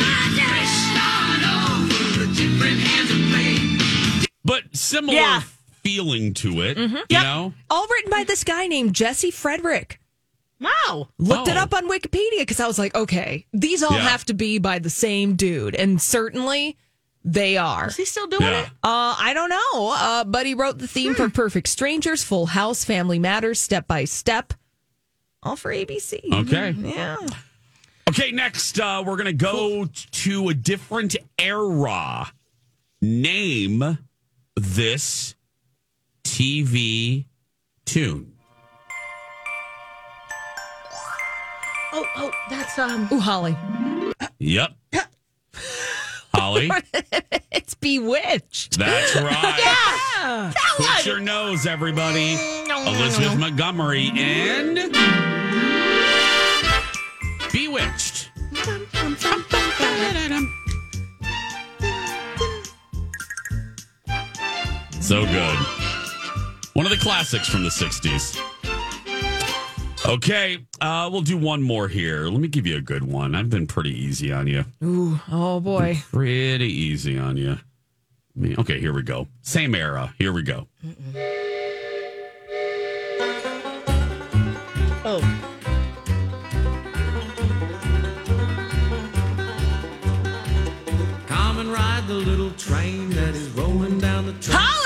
but 4.45 4.63
similar 4.73 5.15
Yeah. 5.15 5.43
feeling 5.83 6.35
to 6.35 6.61
it. 6.63 6.79
You 6.79 6.99
Yep. 7.09 7.23
know, 7.23 7.55
All 7.71 7.87
written 7.89 8.11
by 8.11 8.25
this 8.25 8.45
guy 8.45 8.67
named 8.67 8.95
Jesse 8.95 9.31
Frederick. 9.31 10.01
Wow. 10.61 11.09
Looked 11.19 11.49
it 11.49 11.57
Oh. 11.57 11.61
up 11.61 11.75
on 11.75 11.89
Wikipedia 11.89 12.41
because 12.41 12.59
I 12.61 12.67
was 12.67 12.79
like, 12.79 12.95
okay, 12.95 13.47
these 13.53 13.83
all 13.83 13.93
Yeah. 13.97 14.09
have 14.09 14.25
to 14.27 14.35
be 14.35 14.59
by 14.59 14.79
the 14.81 14.91
same 14.91 15.37
dude. 15.37 15.75
And 15.77 16.01
certainly 16.03 16.77
they 17.25 17.57
are. 17.57 17.89
Is 17.89 17.97
he 17.97 18.05
still 18.05 18.27
doing 18.27 18.43
yeah. 18.43 18.61
it? 18.63 18.67
Uh, 18.83 19.15
I 19.19 19.33
don't 19.35 19.51
know. 19.51 19.91
Uh, 19.95 20.25
but 20.25 20.47
he 20.47 20.55
wrote 20.55 20.79
the 20.79 20.89
theme 20.89 21.15
for 21.15 21.29
Perfect 21.31 21.69
Strangers, 21.69 22.25
Full 22.25 22.47
House, 22.47 22.85
Family 22.85 23.19
Matters, 23.19 23.61
Step 23.61 23.87
by 23.87 24.05
Step. 24.05 24.55
All 25.43 25.55
for 25.57 25.71
ABC. 25.73 26.21
Okay. 26.33 26.71
Yeah. 26.79 27.17
Okay, 28.09 28.31
next 28.33 28.81
uh, 28.81 29.03
we're 29.07 29.17
gonna 29.17 29.33
go 29.35 29.85
t- 29.85 29.91
to 30.11 30.49
a 30.49 30.55
different 30.55 31.15
era. 31.39 32.33
Name 33.03 33.99
this 34.57 35.35
TV 36.25 37.27
tune. 37.85 38.33
Oh, 41.93 42.05
oh, 42.17 42.31
that's 42.51 42.79
um. 42.79 43.09
Ooh, 43.13 43.21
Holly. 43.21 43.57
Yep. 44.39 44.73
Holly, 46.35 46.71
It's 47.51 47.75
Bewitched. 47.75 48.79
that's 48.79 49.17
right. 49.21 49.33
Yeah. 49.59 50.51
That 50.51 50.75
Put 50.77 50.87
one. 50.87 51.05
your 51.05 51.21
nose, 51.21 51.67
everybody. 51.67 52.37
Elizabeth 52.71 53.39
Montgomery 53.39 54.11
and 54.15 54.79
So 65.09 65.25
good. 65.25 65.57
One 66.75 66.85
of 66.85 66.91
the 66.91 66.99
classics 67.01 67.49
from 67.49 67.63
the 67.65 67.71
60s. 67.71 68.39
Okay, 70.07 70.59
uh, 70.83 71.09
we'll 71.11 71.23
do 71.23 71.39
one 71.39 71.63
more 71.63 71.89
here. 71.89 72.29
Let 72.29 72.41
me 72.41 72.49
give 72.49 72.67
you 72.67 72.77
a 72.77 72.83
good 72.83 73.05
one. 73.05 73.35
I've 73.35 73.49
been 73.49 73.67
pretty 73.67 73.99
easy 73.99 74.31
on 74.31 74.47
you. 74.47 74.67
Ooh, 74.85 75.19
oh 75.31 75.61
boy. 75.61 76.03
Pretty 76.13 76.67
easy 76.67 77.19
on 77.19 77.39
you. 77.39 77.53
I 77.53 77.59
mean, 78.39 78.57
okay, 78.59 78.79
here 78.81 78.93
we 78.93 79.03
go. 79.03 79.29
Same 79.41 79.75
era. 79.75 80.15
Here 80.19 80.33
we 80.33 80.43
go. 80.43 80.69
Oh. 81.17 81.38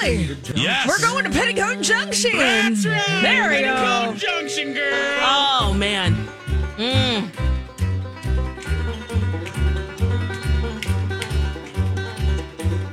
The 0.03 0.35
track. 0.35 0.57
Holly! 0.57 0.63
Yes. 0.63 0.89
We're 0.89 1.01
going 1.01 1.25
to 1.25 1.31
Petticoat 1.31 1.81
Junction. 1.83 2.37
That's 2.37 2.87
right. 2.87 3.23
There 3.23 3.49
we 3.51 3.57
Petticoat 3.57 4.15
go. 4.15 4.19
Junction, 4.19 4.75
girl. 4.75 5.19
Oh 5.23 5.75
man. 5.77 6.15
Mm. 6.77 7.31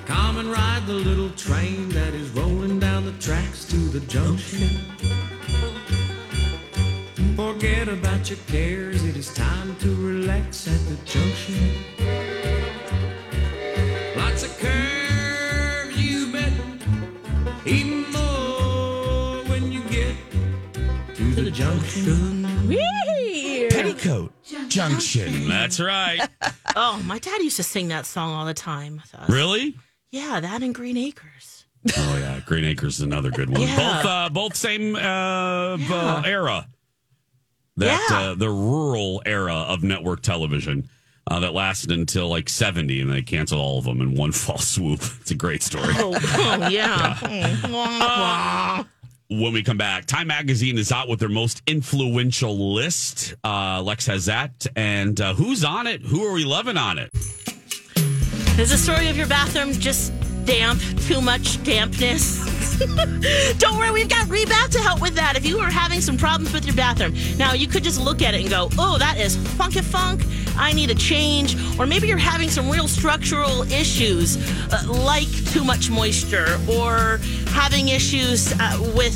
Come 0.05 0.37
and 0.37 0.51
ride 0.51 0.83
the 0.85 0.93
little 0.93 1.29
train 1.31 1.89
that 1.89 2.13
is 2.13 2.29
rolling 2.29 2.79
down 2.79 3.05
the 3.05 3.13
tracks 3.13 3.65
to 3.65 3.77
the 3.77 3.99
junction. 4.01 4.67
Forget 7.35 7.87
about 7.87 8.29
your 8.29 8.39
cares, 8.47 9.03
it 9.05 9.15
is 9.15 9.33
time 9.33 9.75
to 9.77 9.95
relax 9.95 10.67
at 10.67 10.79
the 10.89 10.95
junction. 11.05 12.38
The 22.05 22.79
junction. 23.69 23.69
Petticoat 23.69 24.33
Junction. 24.69 25.47
That's 25.47 25.79
right. 25.79 26.27
Oh, 26.75 27.01
my 27.03 27.17
dad 27.19 27.41
used 27.41 27.57
to 27.57 27.63
sing 27.63 27.87
that 27.89 28.05
song 28.05 28.31
all 28.31 28.45
the 28.45 28.53
time. 28.53 28.97
with 29.01 29.13
us. 29.15 29.27
really? 29.29 29.75
Yeah, 30.11 30.39
that 30.39 30.61
and 30.61 30.73
Green 30.73 30.97
Acres. 30.97 31.65
Oh 31.97 32.17
yeah, 32.17 32.39
Green 32.45 32.63
Acres 32.63 32.95
is 32.95 33.01
another 33.01 33.31
good 33.31 33.49
one. 33.49 33.61
Yeah. 33.61 33.75
Both 33.75 34.05
uh, 34.05 34.29
both 34.29 34.55
same 34.55 34.95
uh, 34.95 35.77
b- 35.77 35.83
Yeah. 35.89 36.21
era. 36.25 36.67
That 37.77 38.07
Yeah. 38.09 38.17
uh, 38.17 38.35
the 38.35 38.49
rural 38.49 39.21
era 39.25 39.53
of 39.55 39.83
network 39.83 40.21
television 40.21 40.87
uh, 41.29 41.39
that 41.41 41.53
lasted 41.53 41.91
until 41.91 42.29
like 42.29 42.49
seventy, 42.49 43.01
and 43.01 43.11
they 43.11 43.23
canceled 43.23 43.59
all 43.61 43.79
of 43.79 43.85
them 43.85 43.99
in 43.99 44.13
one 44.15 44.31
fall 44.33 44.59
swoop. 44.59 45.01
It's 45.21 45.31
a 45.31 45.35
great 45.35 45.63
story. 45.63 45.93
Oh, 45.97 46.13
oh 46.15 46.67
yeah. 46.69 47.15
Mm. 47.23 48.85
When 49.29 49.53
we 49.53 49.63
come 49.63 49.77
back. 49.77 50.05
Time 50.05 50.27
Magazine 50.27 50.77
is 50.77 50.91
out 50.91 51.07
with 51.07 51.19
their 51.19 51.29
most 51.29 51.61
influential 51.67 52.73
list. 52.73 53.35
Uh, 53.43 53.81
Lex 53.81 54.07
has 54.07 54.25
that. 54.25 54.65
And 54.75 55.19
uh, 55.21 55.33
who's 55.35 55.63
on 55.63 55.87
it? 55.87 56.01
Who 56.01 56.25
are 56.25 56.33
we 56.33 56.43
loving 56.43 56.77
on 56.77 56.97
it? 56.97 57.11
Is 58.59 58.71
the 58.71 58.77
story 58.77 59.07
of 59.07 59.15
your 59.15 59.27
bathroom 59.27 59.71
just 59.73 60.11
damp? 60.45 60.81
Too 61.01 61.21
much 61.21 61.63
dampness? 61.63 62.48
Don't 63.57 63.77
worry, 63.77 63.91
we've 63.91 64.07
got 64.07 64.27
Rebath 64.27 64.69
to 64.69 64.79
help 64.79 65.01
with 65.01 65.13
that. 65.15 65.35
If 65.35 65.45
you 65.45 65.59
are 65.59 65.69
having 65.69 65.99
some 65.99 66.17
problems 66.17 66.53
with 66.53 66.65
your 66.65 66.75
bathroom, 66.75 67.13
now 67.37 67.53
you 67.53 67.67
could 67.67 67.83
just 67.83 67.99
look 67.99 68.21
at 68.21 68.33
it 68.33 68.41
and 68.41 68.49
go, 68.49 68.69
oh, 68.77 68.97
that 68.97 69.17
is 69.17 69.35
funky 69.57 69.81
funk. 69.81 70.23
I 70.55 70.71
need 70.71 70.89
a 70.89 70.95
change. 70.95 71.55
Or 71.77 71.85
maybe 71.85 72.07
you're 72.07 72.17
having 72.17 72.49
some 72.49 72.69
real 72.69 72.87
structural 72.87 73.63
issues, 73.63 74.37
uh, 74.71 74.83
like 74.87 75.29
too 75.51 75.63
much 75.63 75.89
moisture, 75.89 76.57
or 76.69 77.19
having 77.47 77.89
issues 77.89 78.53
uh, 78.59 78.91
with 78.95 79.15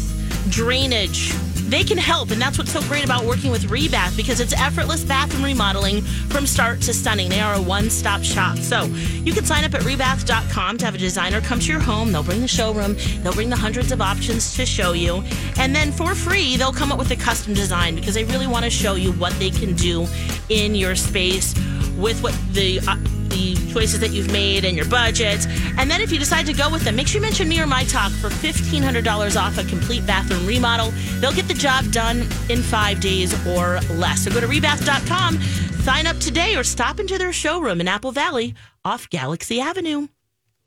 drainage 0.49 1.33
they 1.69 1.83
can 1.83 1.97
help. 1.97 2.31
And 2.31 2.41
that's 2.41 2.57
what's 2.57 2.71
so 2.71 2.81
great 2.83 3.03
about 3.03 3.25
working 3.25 3.51
with 3.51 3.63
Rebath 3.65 4.15
because 4.15 4.39
it's 4.39 4.53
effortless 4.53 5.03
bathroom 5.03 5.43
remodeling 5.43 6.01
from 6.01 6.45
start 6.45 6.81
to 6.81 6.93
stunning. 6.93 7.29
They 7.29 7.39
are 7.39 7.55
a 7.55 7.61
one 7.61 7.89
stop 7.89 8.23
shop. 8.23 8.57
So 8.57 8.83
you 9.23 9.33
can 9.33 9.45
sign 9.45 9.63
up 9.63 9.73
at 9.73 9.81
rebath.com 9.81 10.77
to 10.77 10.85
have 10.85 10.95
a 10.95 10.97
designer 10.97 11.41
come 11.41 11.59
to 11.59 11.71
your 11.71 11.79
home. 11.79 12.11
They'll 12.11 12.23
bring 12.23 12.41
the 12.41 12.47
showroom, 12.47 12.95
they'll 13.21 13.33
bring 13.33 13.49
the 13.49 13.55
hundreds 13.55 13.91
of 13.91 14.01
options 14.01 14.55
to 14.55 14.65
show 14.65 14.93
you. 14.93 15.23
And 15.57 15.75
then 15.75 15.91
for 15.91 16.15
free, 16.15 16.57
they'll 16.57 16.73
come 16.73 16.91
up 16.91 16.99
with 16.99 17.11
a 17.11 17.15
custom 17.15 17.53
design 17.53 17.95
because 17.95 18.15
they 18.15 18.23
really 18.25 18.47
want 18.47 18.65
to 18.65 18.71
show 18.71 18.95
you 18.95 19.11
what 19.13 19.33
they 19.39 19.49
can 19.49 19.73
do 19.75 20.07
in 20.49 20.75
your 20.75 20.95
space 20.95 21.55
with 21.97 22.21
what 22.21 22.37
the. 22.51 22.79
Uh, 22.87 22.97
The 23.33 23.55
choices 23.73 23.99
that 23.99 24.11
you've 24.11 24.31
made 24.31 24.63
and 24.63 24.77
your 24.77 24.87
budget. 24.87 25.47
And 25.77 25.89
then 25.89 26.01
if 26.01 26.11
you 26.11 26.19
decide 26.19 26.45
to 26.45 26.53
go 26.53 26.69
with 26.69 26.83
them, 26.83 26.95
make 26.95 27.07
sure 27.07 27.19
you 27.19 27.25
mention 27.25 27.49
me 27.49 27.59
or 27.59 27.65
my 27.65 27.83
talk 27.85 28.11
for 28.11 28.29
$1,500 28.29 29.41
off 29.41 29.57
a 29.57 29.63
complete 29.63 30.05
bathroom 30.05 30.45
remodel. 30.45 30.91
They'll 31.19 31.33
get 31.33 31.47
the 31.47 31.55
job 31.55 31.91
done 31.91 32.27
in 32.49 32.61
five 32.61 32.99
days 33.01 33.33
or 33.47 33.79
less. 33.91 34.23
So 34.23 34.31
go 34.31 34.39
to 34.39 34.47
rebath.com, 34.47 35.41
sign 35.81 36.05
up 36.05 36.17
today, 36.17 36.55
or 36.55 36.63
stop 36.63 36.99
into 36.99 37.17
their 37.17 37.33
showroom 37.33 37.81
in 37.81 37.87
Apple 37.87 38.11
Valley 38.11 38.53
off 38.85 39.09
Galaxy 39.09 39.59
Avenue. 39.59 40.07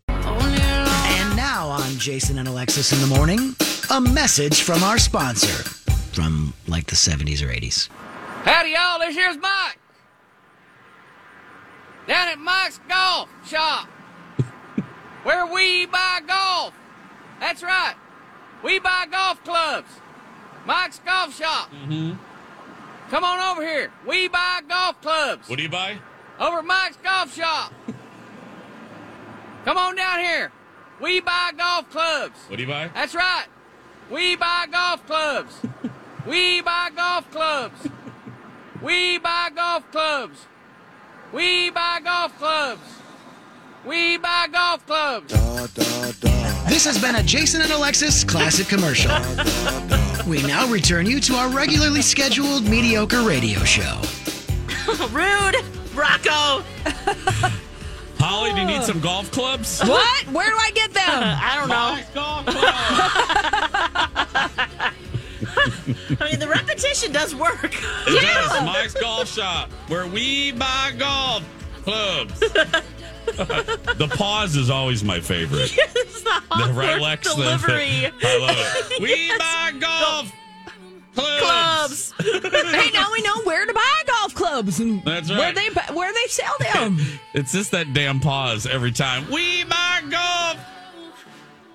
And 0.09 1.37
now 1.37 1.68
on 1.68 1.90
Jason 1.98 2.38
and 2.38 2.48
Alexis 2.48 2.92
in 2.92 3.00
the 3.09 3.14
morning, 3.16 3.55
a 3.90 4.00
message 4.00 4.62
from 4.62 4.83
our 4.83 4.98
sponsor 4.98 5.62
from 6.12 6.52
like 6.66 6.87
the 6.87 6.96
70s 6.96 7.42
or 7.42 7.48
80s. 7.48 7.88
Howdy, 8.44 8.70
y'all. 8.70 8.98
This 8.98 9.14
here's 9.14 9.37
Mike. 9.37 9.79
Down 12.07 12.29
at 12.29 12.38
Mike's 12.38 12.81
Golf 12.88 13.29
Shop, 13.47 13.88
where 15.25 15.47
we 15.47 15.87
buy 15.87 16.21
golf. 16.27 16.73
That's 17.40 17.62
right. 17.62 17.95
We 18.62 18.79
buy 18.79 19.07
golf 19.11 19.42
clubs. 19.42 19.88
Mike's 20.64 21.01
Golf 21.01 21.37
Shop. 21.37 21.71
Mm-hmm. 21.71 22.14
Come 23.11 23.25
on 23.25 23.40
over 23.40 23.66
here. 23.66 23.90
We 24.07 24.29
buy 24.29 24.61
golf 24.69 25.01
clubs. 25.01 25.49
What 25.49 25.57
do 25.57 25.62
you 25.62 25.69
buy? 25.69 25.99
Over 26.38 26.59
at 26.59 26.64
Mike's 26.64 26.97
Golf 27.03 27.35
Shop. 27.35 27.73
Come 29.64 29.77
on 29.77 29.97
down 29.97 30.21
here. 30.21 30.53
We 31.01 31.21
buy 31.21 31.53
golf 31.57 31.90
clubs. 31.90 32.38
What 32.49 32.57
do 32.57 32.62
you 32.62 32.69
buy? 32.69 32.88
That's 32.95 33.14
right. 33.14 33.47
We 34.11 34.37
buy 34.37 34.66
golf 34.71 35.05
clubs. 35.07 35.61
we 36.27 36.61
buy 36.62 36.90
golf 36.95 37.31
clubs. 37.31 37.88
We 38.81 39.19
buy 39.19 39.51
golf 39.55 39.90
clubs. 39.90 40.47
We 41.32 41.70
buy 41.70 42.00
golf 42.02 42.36
clubs. 42.38 42.80
We 43.84 44.16
buy 44.18 44.48
golf 44.50 44.86
clubs. 44.86 45.32
This 46.68 46.84
has 46.84 47.00
been 47.00 47.16
a 47.16 47.22
Jason 47.22 47.60
and 47.62 47.70
Alexis 47.70 48.24
classic 48.24 48.68
commercial. 48.68 49.10
we 50.26 50.42
now 50.42 50.66
return 50.68 51.06
you 51.06 51.20
to 51.20 51.34
our 51.34 51.48
regularly 51.48 52.02
scheduled 52.02 52.64
mediocre 52.68 53.22
radio 53.22 53.60
show. 53.60 54.00
Rude, 55.10 55.56
Rocco. 55.94 56.62
Holly, 58.18 58.52
do 58.54 58.60
you 58.60 58.66
need 58.66 58.82
some 58.82 59.00
golf 59.00 59.30
clubs? 59.30 59.80
What? 59.82 60.24
Where 60.32 60.48
do 60.48 60.56
I 60.58 60.70
get 60.72 60.92
them? 60.92 61.04
I 61.08 61.56
don't 61.56 61.68
know. 61.68 61.92
Mike's 61.92 62.10
golf 62.14 62.46
I 66.21 66.31
mean, 66.31 66.38
the 66.38 66.49
repetition 66.49 67.12
does 67.12 67.35
work. 67.35 67.64
It 68.07 68.23
does. 68.23 68.62
Mike's 68.64 68.95
Golf 68.95 69.29
Shop, 69.29 69.71
where 69.88 70.07
we 70.07 70.53
buy 70.53 70.92
golf 70.99 71.42
clubs. 71.83 72.40
the 73.27 74.09
pause 74.16 74.57
is 74.57 74.71
always 74.71 75.03
my 75.03 75.21
favorite. 75.21 75.73
It's 75.77 76.23
the 76.23 76.42
The 76.51 76.73
right 76.73 77.23
thing. 77.23 77.35
delivery. 77.37 78.07
I 78.23 78.38
love 78.38 78.90
it. 78.92 79.01
We 79.01 79.31
buy 79.38 79.73
golf 79.79 80.33
clubs. 81.14 82.12
Clubs. 82.12 82.14
hey, 82.21 82.90
now 82.92 83.09
we 83.12 83.23
know 83.23 83.40
where 83.45 83.64
to 83.64 83.73
buy 83.73 84.03
golf 84.07 84.35
clubs 84.35 84.81
and 84.81 85.03
That's 85.05 85.31
where 85.31 85.53
they 85.53 85.69
where 85.95 86.12
they 86.12 86.27
sell 86.29 86.55
them. 86.73 86.99
It's 87.33 87.53
just 87.53 87.71
that 87.71 87.95
damn 87.95 88.21
pause 88.21 88.66
every 88.66 88.92
time. 88.92 89.29
We 89.31 89.64
buy 89.64 90.03
golf 90.11 90.59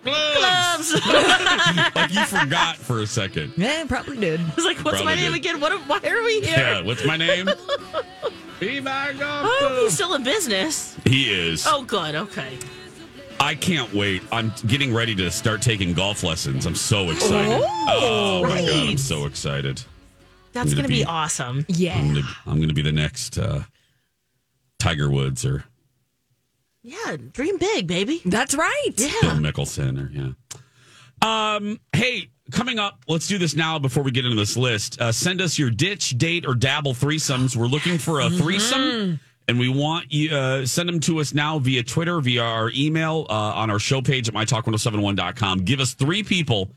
clubs. 0.03 0.99
Clubs. 1.01 1.05
like 1.95 2.13
you 2.13 2.25
forgot 2.25 2.75
for 2.77 2.99
a 3.01 3.07
second. 3.07 3.53
Yeah, 3.57 3.85
probably 3.87 4.17
did. 4.17 4.39
I 4.39 4.53
was 4.55 4.65
like, 4.65 4.77
what's 4.77 4.97
Probably 5.01 5.05
my 5.05 5.15
name 5.15 5.31
did. 5.33 5.39
again? 5.39 5.59
What? 5.59 5.73
Why 5.87 5.99
are 6.09 6.23
we 6.23 6.41
here? 6.41 6.57
Yeah, 6.57 6.81
what's 6.81 7.05
my 7.05 7.17
name? 7.17 7.49
we 8.59 8.79
buy 8.79 9.13
golf 9.13 9.47
Oh, 9.49 9.79
he's 9.83 9.93
still 9.93 10.13
in 10.15 10.23
business. 10.23 10.97
He 11.05 11.31
is. 11.31 11.65
Oh, 11.67 11.83
good. 11.83 12.15
Okay. 12.15 12.57
I 13.39 13.55
can't 13.55 13.91
wait. 13.93 14.21
I'm 14.31 14.53
getting 14.67 14.93
ready 14.93 15.15
to 15.15 15.31
start 15.31 15.61
taking 15.63 15.93
golf 15.93 16.23
lessons. 16.23 16.65
I'm 16.67 16.75
so 16.75 17.09
excited. 17.09 17.61
Oh, 17.65 18.43
my 18.43 18.61
god, 18.61 18.69
I'm 18.89 18.97
so 18.97 19.25
excited. 19.25 19.81
That's 20.53 20.73
going 20.73 20.83
gonna 20.83 20.87
be 20.89 20.99
be- 20.99 21.05
awesome. 21.05 21.65
Yeah. 21.67 21.97
I'm 22.45 22.59
gonna 22.61 22.73
be 22.73 22.81
the 22.83 22.91
next 22.91 23.37
uh, 23.39 23.63
Tiger 24.79 25.09
Woods 25.09 25.43
or 25.45 25.63
Yeah, 26.83 27.17
dream 27.31 27.57
big, 27.57 27.87
baby. 27.87 28.21
That's 28.25 28.55
right. 28.55 28.89
Yeah. 28.95 29.11
Bill 29.21 29.29
Yeah. 29.41 29.51
Mickelson 29.51 29.99
or 29.99 30.11
yeah. 30.11 31.55
Um, 31.55 31.79
hey, 31.93 32.29
coming 32.51 32.79
up, 32.79 33.03
let's 33.07 33.27
do 33.27 33.37
this 33.37 33.55
now 33.55 33.77
before 33.77 34.01
we 34.03 34.09
get 34.11 34.25
into 34.25 34.37
this 34.37 34.57
list. 34.57 34.99
Uh, 34.99 35.11
send 35.11 35.39
us 35.41 35.59
your 35.59 35.69
ditch, 35.69 36.17
date, 36.17 36.45
or 36.47 36.55
dabble 36.55 36.93
threesomes. 36.93 37.55
We're 37.55 37.67
looking 37.67 37.97
for 37.99 38.21
a 38.21 38.29
threesome. 38.29 39.19
And 39.47 39.59
we 39.59 39.69
want 39.69 40.11
you 40.13 40.33
uh, 40.35 40.65
send 40.65 40.87
them 40.87 40.99
to 41.01 41.19
us 41.19 41.33
now 41.33 41.59
via 41.59 41.83
Twitter, 41.83 42.21
via 42.21 42.41
our 42.43 42.71
email, 42.73 43.25
uh, 43.29 43.33
on 43.33 43.69
our 43.69 43.79
show 43.79 44.01
page 44.01 44.29
at 44.29 44.33
mytalk1071.com. 44.33 45.59
Give 45.59 45.79
us 45.79 45.93
three 45.93 46.23
people, 46.23 46.71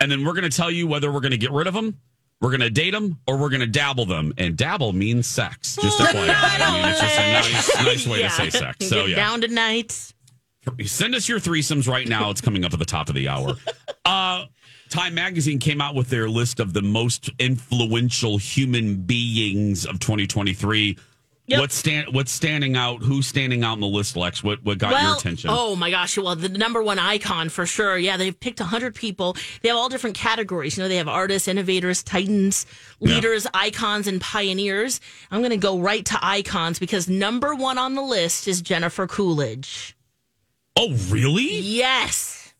and 0.00 0.10
then 0.10 0.24
we're 0.24 0.32
going 0.32 0.48
to 0.50 0.54
tell 0.56 0.70
you 0.70 0.86
whether 0.86 1.12
we're 1.12 1.20
going 1.20 1.32
to 1.32 1.38
get 1.38 1.52
rid 1.52 1.66
of 1.66 1.74
them, 1.74 1.98
we're 2.40 2.50
going 2.50 2.60
to 2.60 2.70
date 2.70 2.92
them, 2.92 3.18
or 3.26 3.36
we're 3.36 3.48
going 3.50 3.60
to 3.60 3.66
dabble 3.66 4.06
them. 4.06 4.32
And 4.38 4.56
dabble 4.56 4.92
means 4.92 5.26
sex. 5.26 5.76
Just 5.76 5.98
FYI. 6.00 6.28
I 6.28 6.72
mean, 6.72 6.88
it's 6.90 7.00
just 7.00 7.18
a 7.18 7.32
nice, 7.32 7.84
nice 7.84 8.06
way 8.06 8.20
Yeah. 8.20 8.28
to 8.28 8.34
say 8.34 8.50
sex. 8.50 8.76
Get 8.78 8.88
So 8.88 9.06
yeah, 9.06 9.16
down 9.16 9.40
tonight. 9.40 10.12
Send 10.84 11.14
us 11.14 11.28
your 11.28 11.40
threesomes 11.40 11.88
right 11.88 12.06
now. 12.06 12.28
It's 12.30 12.40
coming 12.42 12.64
up 12.64 12.72
at 12.74 12.78
the 12.78 12.84
top 12.84 13.08
of 13.08 13.14
the 13.14 13.28
hour. 13.28 13.54
Uh, 14.04 14.46
Time 14.88 15.14
Magazine 15.14 15.58
came 15.58 15.82
out 15.82 15.94
with 15.94 16.08
their 16.08 16.30
list 16.30 16.60
of 16.60 16.72
the 16.72 16.80
most 16.80 17.28
influential 17.38 18.38
human 18.38 18.96
beings 18.96 19.84
of 19.84 19.98
2023. 19.98 20.96
Yep. 21.48 21.60
What's 21.60 21.74
stand, 21.76 22.14
What's 22.14 22.30
standing 22.30 22.76
out? 22.76 23.02
Who's 23.02 23.26
standing 23.26 23.64
out 23.64 23.72
on 23.72 23.80
the 23.80 23.86
list, 23.86 24.16
Lex? 24.18 24.44
What 24.44 24.62
what 24.64 24.76
got 24.76 25.02
your 25.02 25.16
attention? 25.16 25.48
Oh 25.50 25.74
my 25.76 25.90
gosh! 25.90 26.18
Well, 26.18 26.36
the 26.36 26.50
number 26.50 26.82
one 26.82 26.98
icon 26.98 27.48
for 27.48 27.64
sure. 27.64 27.96
Yeah, 27.96 28.18
they've 28.18 28.38
picked 28.38 28.58
hundred 28.60 28.94
people. 28.94 29.34
They 29.62 29.70
have 29.70 29.78
all 29.78 29.88
different 29.88 30.14
categories. 30.14 30.76
You 30.76 30.82
know, 30.84 30.88
they 30.88 30.96
have 30.96 31.08
artists, 31.08 31.48
innovators, 31.48 32.02
titans, 32.02 32.66
Yeah. 33.00 33.14
leaders, 33.14 33.46
icons, 33.54 34.06
and 34.06 34.20
pioneers. 34.20 35.00
I'm 35.30 35.40
going 35.40 35.50
to 35.50 35.56
go 35.56 35.78
right 35.78 36.04
to 36.04 36.18
icons 36.22 36.78
because 36.78 37.08
number 37.08 37.54
one 37.54 37.78
on 37.78 37.94
the 37.94 38.02
list 38.02 38.46
is 38.46 38.60
Jennifer 38.60 39.06
Coolidge. 39.06 39.96
Oh, 40.76 40.92
really? 41.08 41.58
Yes, 41.60 42.52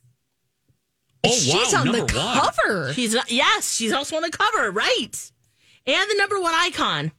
Oh, 1.25 1.31
She's 1.31 1.53
wow, 1.73 1.81
on 1.81 1.87
the 1.89 1.93
number 1.99 2.15
one. 2.15 2.41
cover. 2.41 2.93
she's 2.95 3.15
yes, 3.29 3.75
she's 3.75 3.93
also 3.93 4.17
on 4.17 4.23
the 4.23 4.31
cover, 4.31 4.71
right? 4.71 5.31
And 5.87 6.11
the 6.11 6.15
number 6.17 6.41
one 6.41 6.55
icon. 6.55 7.13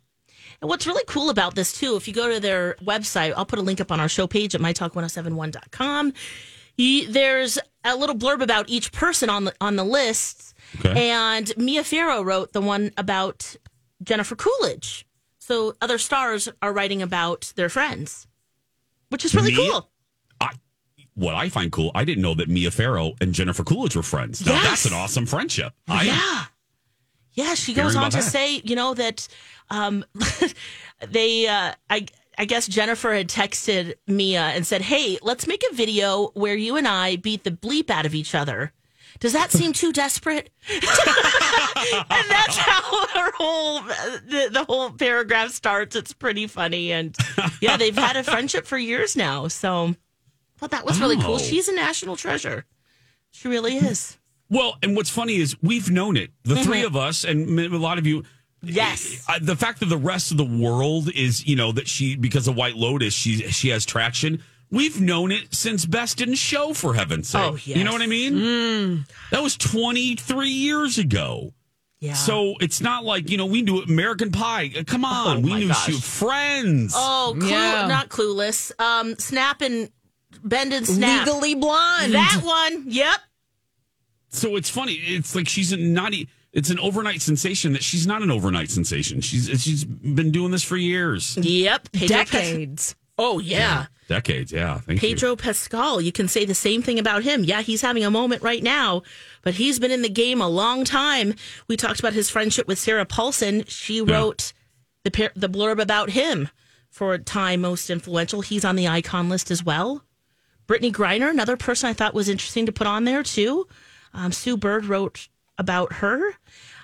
And 0.61 0.67
what's 0.69 0.85
really 0.85 1.03
cool 1.07 1.29
about 1.29 1.55
this 1.55 1.71
too, 1.73 1.95
if 1.95 2.07
you 2.07 2.13
go 2.13 2.31
to 2.33 2.39
their 2.39 2.75
website, 2.83 3.33
I'll 3.35 3.45
put 3.45 3.59
a 3.59 3.61
link 3.61 3.79
up 3.79 3.91
on 3.91 3.99
our 3.99 4.09
show 4.09 4.27
page 4.27 4.53
at 4.55 4.61
mytalk1071.com. 4.61 6.13
There's 6.77 7.59
a 7.83 7.95
little 7.95 8.15
blurb 8.15 8.41
about 8.41 8.69
each 8.69 8.91
person 8.91 9.29
on 9.29 9.45
the 9.45 9.53
on 9.61 9.75
the 9.75 9.83
list, 9.83 10.53
Okay. 10.79 11.09
and 11.11 11.51
Mia 11.57 11.83
Farrow 11.83 12.21
wrote 12.21 12.53
the 12.53 12.61
one 12.61 12.91
about 12.97 13.55
Jennifer 14.03 14.35
Coolidge. 14.35 15.05
So 15.39 15.75
other 15.81 15.97
stars 15.97 16.47
are 16.61 16.71
writing 16.71 17.01
about 17.01 17.51
their 17.55 17.69
friends, 17.69 18.27
which 19.09 19.25
is 19.25 19.33
really 19.33 19.53
Mia- 19.55 19.71
cool. 19.71 19.89
I, 20.39 20.51
what 21.15 21.35
I 21.35 21.49
find 21.49 21.71
cool, 21.71 21.91
I 21.95 22.03
didn't 22.05 22.21
know 22.21 22.35
that 22.35 22.47
Mia 22.49 22.69
Farrow 22.71 23.13
and 23.19 23.33
Jennifer 23.33 23.63
Coolidge 23.63 23.95
were 23.95 24.03
friends. 24.03 24.45
Now, 24.45 24.53
Yes. 24.53 24.63
that's 24.65 24.85
an 24.85 24.93
awesome 24.93 25.25
friendship. 25.25 25.73
I, 25.87 26.03
yeah. 26.03 26.45
Yeah, 27.33 27.53
she 27.53 27.73
goes 27.73 27.95
on 27.95 28.11
to 28.11 28.17
that. 28.17 28.23
say, 28.23 28.61
you 28.65 28.75
know, 28.75 28.93
that 28.93 29.27
um, 29.69 30.03
they, 31.07 31.47
uh, 31.47 31.73
I, 31.89 32.05
I 32.37 32.45
guess 32.45 32.67
Jennifer 32.67 33.13
had 33.13 33.27
texted 33.29 33.93
Mia 34.07 34.41
and 34.41 34.65
said, 34.67 34.81
"Hey, 34.81 35.17
let's 35.21 35.47
make 35.47 35.63
a 35.71 35.73
video 35.75 36.27
where 36.33 36.55
you 36.55 36.75
and 36.75 36.87
I 36.87 37.15
beat 37.17 37.43
the 37.43 37.51
bleep 37.51 37.89
out 37.89 38.05
of 38.05 38.13
each 38.15 38.33
other." 38.35 38.73
Does 39.19 39.33
that 39.33 39.51
seem 39.51 39.73
too 39.73 39.91
desperate? 39.91 40.49
and 40.69 40.81
that's 42.29 42.57
how 42.57 43.07
her 43.07 43.31
whole 43.35 43.81
the, 43.81 44.49
the 44.51 44.63
whole 44.67 44.91
paragraph 44.91 45.51
starts. 45.51 45.95
It's 45.95 46.13
pretty 46.13 46.47
funny, 46.47 46.91
and 46.91 47.15
yeah, 47.61 47.77
they've 47.77 47.95
had 47.95 48.15
a 48.15 48.23
friendship 48.23 48.65
for 48.65 48.77
years 48.77 49.15
now. 49.15 49.47
So, 49.47 49.95
thought 50.57 50.71
that 50.71 50.85
was 50.85 50.99
really 50.99 51.17
Oh. 51.17 51.21
cool. 51.21 51.37
She's 51.37 51.67
a 51.67 51.75
national 51.75 52.15
treasure. 52.15 52.65
She 53.31 53.47
really 53.47 53.75
is. 53.77 54.17
Well, 54.49 54.77
and 54.81 54.95
what's 54.95 55.09
funny 55.09 55.35
is 55.35 55.55
we've 55.61 55.89
known 55.91 56.17
it, 56.17 56.31
the 56.43 56.55
three 56.57 56.83
of 56.83 56.95
us, 56.95 57.23
and 57.23 57.59
a 57.59 57.77
lot 57.77 57.97
of 57.97 58.07
you. 58.07 58.23
Yes. 58.61 59.23
Uh, 59.29 59.39
the 59.41 59.55
fact 59.55 59.79
that 59.79 59.85
the 59.85 59.97
rest 59.97 60.31
of 60.31 60.37
the 60.37 60.43
world 60.43 61.09
is, 61.13 61.45
you 61.47 61.55
know, 61.55 61.71
that 61.71 61.87
she 61.87 62.15
because 62.15 62.47
of 62.47 62.55
White 62.55 62.75
Lotus, 62.75 63.13
she 63.13 63.37
she 63.51 63.69
has 63.69 63.85
traction. 63.85 64.43
We've 64.71 64.99
known 64.99 65.31
it 65.31 65.53
since 65.55 65.85
Best 65.85 66.19
in 66.21 66.33
Show, 66.35 66.73
for 66.73 66.93
heaven's 66.93 67.29
sake. 67.29 67.41
Oh, 67.41 67.57
You 67.63 67.83
know 67.83 67.91
what 67.91 68.01
I 68.03 68.07
mean? 68.07 69.05
That 69.31 69.41
was 69.41 69.57
23 69.57 70.47
years 70.49 70.97
ago. 70.99 71.53
Yeah. 71.99 72.13
So 72.13 72.53
it's 72.61 72.79
not 72.79 73.03
like, 73.03 73.29
you 73.29 73.37
know, 73.37 73.45
we 73.47 73.61
knew 73.63 73.81
American 73.81 74.31
Pie. 74.31 74.71
Uh, 74.77 74.83
Come 74.85 75.03
on. 75.05 75.37
Oh, 75.37 75.39
we 75.39 75.53
knew 75.55 75.67
gosh. 75.69 75.85
she 75.85 75.93
Friends. 75.93 76.93
Oh, 76.95 77.35
clue, 77.39 77.49
Yeah. 77.49 77.87
not 77.87 78.09
clueless. 78.09 78.71
Um, 78.79 79.15
Snap 79.17 79.61
and 79.61 79.89
Bend 80.43 80.71
and 80.71 80.85
Snap. 80.87 81.25
Legally 81.25 81.55
blonde. 81.55 82.13
That 82.13 82.41
one. 82.43 82.83
Yep. 82.87 83.19
So 84.29 84.55
it's 84.55 84.69
funny. 84.69 84.93
It's 84.93 85.35
like 85.35 85.47
she's 85.47 85.75
not. 85.77 86.13
It's 86.51 86.69
an 86.71 86.79
overnight 86.79 87.21
sensation 87.21 87.73
that 87.73 87.83
she's 87.83 88.07
not 88.07 88.21
an 88.21 88.31
overnight 88.31 88.71
sensation. 88.71 89.21
She's 89.21 89.47
she's 89.61 89.83
been 89.85 90.31
doing 90.31 90.51
this 90.51 90.63
for 90.63 90.77
years, 90.77 91.37
Yep. 91.37 91.91
Pedro 91.91 92.17
Pas- 92.17 92.29
decades. 92.31 92.95
oh 93.17 93.39
yeah. 93.39 93.85
decades. 94.07 94.51
Yeah, 94.51 94.79
thank 94.79 95.01
you. 95.03 95.09
Pedro 95.09 95.35
Pascal. 95.35 96.01
You 96.01 96.11
can 96.11 96.27
say 96.27 96.45
the 96.45 96.55
same 96.55 96.81
thing 96.81 96.97
about 96.97 97.21
him. 97.23 97.43
Yeah, 97.43 97.61
he's 97.61 97.81
having 97.81 98.03
a 98.03 98.09
moment 98.11 98.41
right 98.41 98.63
now, 98.63 99.03
but 99.43 99.55
he's 99.55 99.77
been 99.79 99.91
in 99.91 100.01
the 100.01 100.09
game 100.09 100.41
a 100.41 100.47
long 100.49 100.83
time. 100.85 101.35
We 101.67 101.77
talked 101.77 101.99
about 101.99 102.13
his 102.13 102.29
friendship 102.31 102.67
with 102.67 102.79
Sarah 102.79 103.05
Paulson. 103.05 103.63
She 103.67 104.01
wrote 104.01 104.51
the 105.03 105.31
the 105.35 105.49
blurb 105.49 105.79
about 105.79 106.09
him 106.11 106.49
for 106.89 107.15
Time 107.19 107.61
Most 107.61 107.91
Influential. 107.91 108.41
He's 108.41 108.65
on 108.65 108.75
the 108.75 108.87
icon 108.87 109.29
list 109.29 109.51
as 109.51 109.63
well. 109.63 110.03
Brittney 110.67 110.91
Griner, 110.91 111.29
another 111.29 111.57
person 111.57 111.89
I 111.89 111.93
thought 111.93 112.13
was 112.15 112.29
interesting 112.29 112.65
to 112.65 112.71
put 112.71 112.87
on 112.87 113.03
there 113.03 113.21
too. 113.23 113.67
Um, 114.13 114.31
Sue 114.31 114.57
Bird 114.57 114.85
wrote 114.85 115.27
about 115.57 115.93
her. 115.93 116.21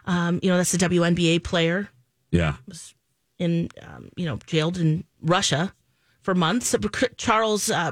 Um, 0.05 0.39
you 0.43 0.49
know, 0.49 0.57
that's 0.57 0.73
a 0.73 0.77
WNBA 0.77 1.43
player 1.43 1.89
Yeah, 2.31 2.55
Was 2.67 2.93
in 3.39 3.69
um, 3.81 4.09
you 4.15 4.25
know 4.25 4.37
jailed 4.45 4.77
in 4.77 5.03
Russia 5.21 5.73
for 6.21 6.35
months. 6.35 6.75
Charles 7.17 7.69
uh, 7.71 7.91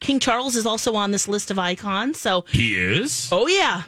King 0.00 0.20
Charles 0.20 0.54
is 0.56 0.66
also 0.66 0.94
on 0.94 1.10
this 1.10 1.26
list 1.28 1.50
of 1.50 1.58
icons. 1.58 2.20
So 2.20 2.44
he 2.52 2.74
is. 2.76 3.28
oh 3.32 3.46
yeah, 3.48 3.82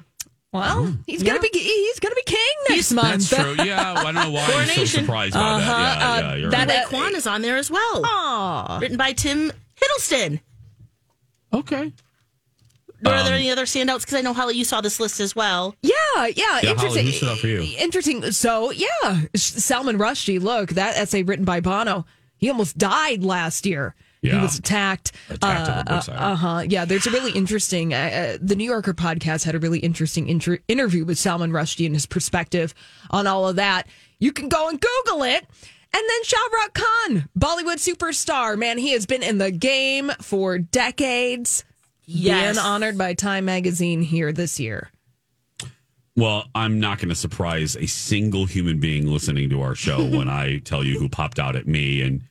Well, 0.53 0.95
he's 1.07 1.23
gonna 1.23 1.39
be 1.41 1.51
he's 1.53 2.01
gonna 2.01 2.15
be 2.17 2.23
king 2.27 2.39
next 2.71 2.93
month. 2.93 3.31
That's 3.31 3.43
true. 3.57 3.65
Yeah, 3.65 3.95
well, 3.95 4.07
I 4.09 4.13
don't 4.13 4.15
know 4.15 4.31
why 4.33 4.41
I'm 4.41 4.47
so 4.47 4.53
Coronation. 4.53 5.01
surprised 5.05 5.35
by 5.35 5.61
that. 5.61 6.21
Yeah, 6.23 6.35
yeah, 6.35 6.49
that- 6.51 6.69
right. 6.69 6.87
Ke 6.87 6.89
Huy 6.91 6.99
Quan 6.99 7.15
is 7.15 7.27
on 7.29 7.43
there 7.43 7.57
as 7.57 7.71
well. 7.71 8.03
Aw. 8.05 8.79
Written 8.81 8.97
by 8.97 9.13
Tom 9.13 9.53
Hiddleston. 9.81 10.41
Okay. 11.53 11.93
Are 13.07 13.23
there 13.23 13.33
Um, 13.33 13.33
any 13.35 13.51
other 13.51 13.65
standouts? 13.65 14.01
Because 14.01 14.15
I 14.15 14.21
know 14.21 14.33
Holly, 14.35 14.55
you 14.57 14.65
saw 14.65 14.81
this 14.81 15.01
list 15.01 15.21
as 15.21 15.35
well. 15.35 15.75
Yeah, 15.83 15.93
yeah, 16.17 16.27
Yeah, 16.37 16.47
Holly, 16.49 16.69
interesting. 16.69 17.07
who 17.07 17.13
stood 17.13 17.29
out 17.31 17.39
for 17.39 17.47
you? 17.47 17.63
Interesting. 17.79 18.31
So, 18.33 18.71
yeah, 18.71 19.21
Salman 19.35 19.99
Rushdie. 19.99 20.41
Look, 20.41 20.71
that 20.71 20.97
essay 20.97 21.23
written 21.23 21.45
by 21.45 21.61
Bono. 21.61 22.05
He 22.37 22.49
almost 22.51 22.77
died 22.79 23.23
last 23.25 23.65
year. 23.67 23.95
He 24.23 24.29
was 24.37 24.59
attacked. 24.59 25.13
Attacked 25.31 25.89
at. 25.91 26.09
Uh 26.11 26.35
huh. 26.35 26.63
Yeah, 26.69 26.85
there's 26.85 27.07
a 27.07 27.11
really 27.11 27.33
interesting. 27.33 27.95
Uh, 27.95 27.97
uh, 27.97 28.39
the 28.43 28.55
New 28.55 28.65
Yorker 28.65 28.93
podcast 28.93 29.45
had 29.45 29.55
a 29.55 29.59
really 29.59 29.79
interesting 29.79 30.29
inter- 30.29 30.59
interview 30.69 31.07
with 31.07 31.17
Salman 31.19 31.53
Rushdie 31.53 31.87
and 31.87 31.95
his 31.95 32.05
perspective 32.05 32.75
on 33.11 33.27
all 33.27 33.49
of 33.49 33.57
that. 33.57 33.87
You 34.19 34.33
can 34.33 34.51
go 34.51 34.69
and 34.69 34.79
Google 34.79 35.23
it. 35.23 35.47
And 35.93 36.03
then 36.09 36.25
Shah 36.25 36.37
Rukh 36.53 36.75
Khan, 36.75 37.29
Bollywood 37.39 37.79
superstar. 37.79 38.59
Man, 38.59 38.77
he 38.77 38.93
has 38.93 39.07
been 39.07 39.23
in 39.23 39.39
the 39.39 39.51
game 39.51 40.13
for 40.21 40.59
decades. 40.59 41.65
Yes. 42.07 42.57
Being 42.57 42.67
honored 42.67 42.99
by 42.99 43.15
Time 43.15 43.45
Magazine 43.45 44.03
here 44.03 44.33
this 44.33 44.59
year. 44.59 44.91
Well, 46.17 46.45
I'm 46.55 46.81
not 46.81 46.99
going 46.99 47.09
to 47.09 47.15
surprise 47.15 47.77
a 47.77 47.87
single 47.87 48.45
human 48.45 48.81
being 48.81 49.07
listening 49.07 49.49
to 49.51 49.63
our 49.63 49.75
show 49.75 50.05
when 50.05 50.29
I 50.29 50.59
tell 50.65 50.85
you 50.85 50.99
who 50.99 51.09
popped 51.09 51.39
out 51.39 51.57
at 51.57 51.67
me 51.67 52.03
and 52.03 52.23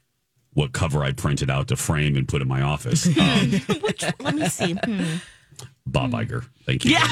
what 0.53 0.73
cover 0.73 1.03
I 1.03 1.13
printed 1.13 1.49
out 1.49 1.69
to 1.69 1.75
frame 1.75 2.15
and 2.17 2.27
put 2.27 2.41
in 2.41 2.47
my 2.47 2.61
office. 2.61 3.07
Um, 3.19 3.51
Which, 3.81 4.03
let 4.19 4.35
me 4.35 4.47
see. 4.49 4.73
Hmm. 4.73 5.15
Bob 5.85 6.11
Iger. 6.11 6.45
Thank 6.65 6.85
you. 6.85 6.91
Yeah, 6.91 7.07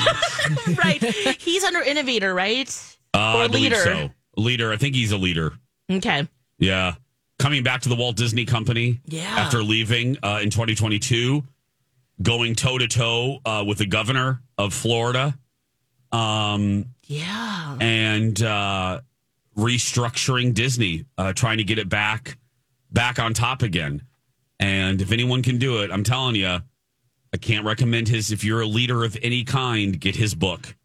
right. 0.84 1.02
He's 1.04 1.64
under 1.64 1.82
innovator, 1.82 2.34
right? 2.34 2.68
Uh, 3.14 3.18
or 3.38 3.42
I 3.44 3.48
believe 3.48 3.72
leader. 3.72 3.76
so. 3.78 4.10
Leader. 4.36 4.72
I 4.72 4.78
think 4.78 4.94
he's 4.96 5.12
a 5.12 5.18
leader. 5.18 5.54
Okay. 5.92 6.28
Yeah. 6.60 6.96
Coming 7.40 7.64
back 7.64 7.82
to 7.82 7.90
the 7.90 7.96
Walt 7.96 8.18
Disney 8.18 8.46
Company 8.46 9.00
Yeah. 9.06 9.24
after 9.24 9.64
leaving 9.64 10.18
uh, 10.22 10.40
in 10.44 10.50
2022, 10.50 11.44
going 12.22 12.56
toe 12.56 12.78
to 12.78 12.88
toe 12.88 13.40
with 13.66 13.78
the 13.80 13.86
governor 13.86 14.42
of 14.58 14.74
Florida. 14.74 15.38
Um, 16.12 16.86
Yeah. 17.06 17.78
and 17.82 18.42
uh, 18.42 19.02
restructuring 19.58 20.54
Disney, 20.54 21.06
uh, 21.18 21.34
trying 21.34 21.58
to 21.58 21.64
get 21.64 21.78
it 21.80 21.90
back 21.90 22.38
back 22.92 23.20
on 23.20 23.34
top 23.34 23.62
again. 23.62 24.02
And 24.60 25.02
if 25.02 25.12
anyone 25.12 25.44
can 25.44 25.58
do 25.58 25.82
it, 25.84 25.92
I'm 25.92 26.04
telling 26.04 26.36
you, 26.36 26.48
I 27.34 27.38
can't 27.40 27.66
recommend 27.66 28.08
his. 28.08 28.32
If 28.32 28.44
you're 28.44 28.62
a 28.62 28.66
leader 28.66 29.04
of 29.04 29.18
any 29.22 29.44
kind, 29.44 30.00
get 30.00 30.16
his 30.16 30.34
book. 30.34 30.76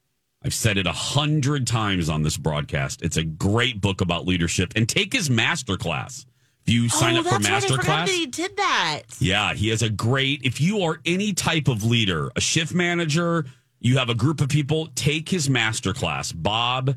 I've 0.45 0.53
said 0.53 0.76
it 0.76 0.87
a 0.89 0.93
hundred 0.93 1.66
times 1.68 2.09
on 2.09 2.24
this 2.24 2.37
broadcast. 2.37 3.01
It's 3.03 3.16
a 3.16 3.22
great 3.22 3.80
book 3.80 4.01
about 4.01 4.26
leadership, 4.26 4.72
and 4.74 4.89
take 4.89 5.12
his 5.12 5.30
master 5.30 5.76
class. 5.76 6.26
If 6.67 6.73
you 6.73 6.89
sign 6.89 7.17
oh, 7.17 7.21
up 7.21 7.27
for 7.27 7.35
masterclass, 7.37 7.43
right. 7.43 7.63
I 7.63 7.77
forgot 7.77 8.07
that 8.07 8.15
he 8.15 8.27
did 8.27 8.57
that. 8.57 9.03
yeah, 9.19 9.53
he 9.55 9.69
has 9.71 9.83
a 9.83 9.91
great. 9.91 10.43
If 10.45 10.61
you 10.61 10.83
are 10.83 11.01
any 11.05 11.33
type 11.33 11.67
of 11.69 11.83
leader, 11.85 12.31
a 12.37 12.41
shift 12.41 12.73
manager, 12.73 13.47
you 13.81 13.99
have 13.99 14.09
a 14.09 14.15
group 14.15 14.41
of 14.41 14.49
people, 14.49 14.89
take 14.95 15.29
his 15.29 15.49
masterclass. 15.49 16.33
Bob, 16.35 16.97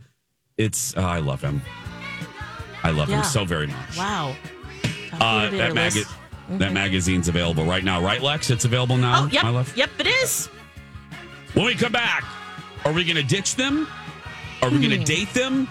it's 0.58 0.94
oh, 0.96 1.02
I 1.02 1.18
love 1.20 1.42
him. 1.42 1.62
I 2.84 2.92
love 2.92 3.10
Yeah. 3.10 3.18
him 3.18 3.24
so 3.24 3.44
very 3.46 3.66
much. 3.68 3.98
Wow. 3.98 4.36
Uh, 5.14 5.50
that 5.50 5.74
mag- 5.74 5.94
that 6.60 6.72
magazine's 6.74 7.28
available 7.28 7.66
right 7.66 7.84
now, 7.84 8.04
right, 8.04 8.22
Lex? 8.22 8.52
It's 8.52 8.66
available 8.66 8.98
now. 8.98 9.24
Oh, 9.24 9.30
yep. 9.32 9.76
Yep, 9.76 9.90
it 10.00 10.08
is. 10.08 10.48
When 11.56 11.66
we 11.66 11.74
come 11.74 11.92
back, 11.92 12.24
are 12.84 12.92
we 12.92 13.04
going 13.04 13.16
to 13.16 13.24
ditch 13.24 13.56
them? 13.56 13.88
Are 14.62 14.70
we 14.70 14.76
Hmm. 14.78 14.84
going 14.84 15.00
to 15.00 15.06
date 15.06 15.34
them? 15.34 15.68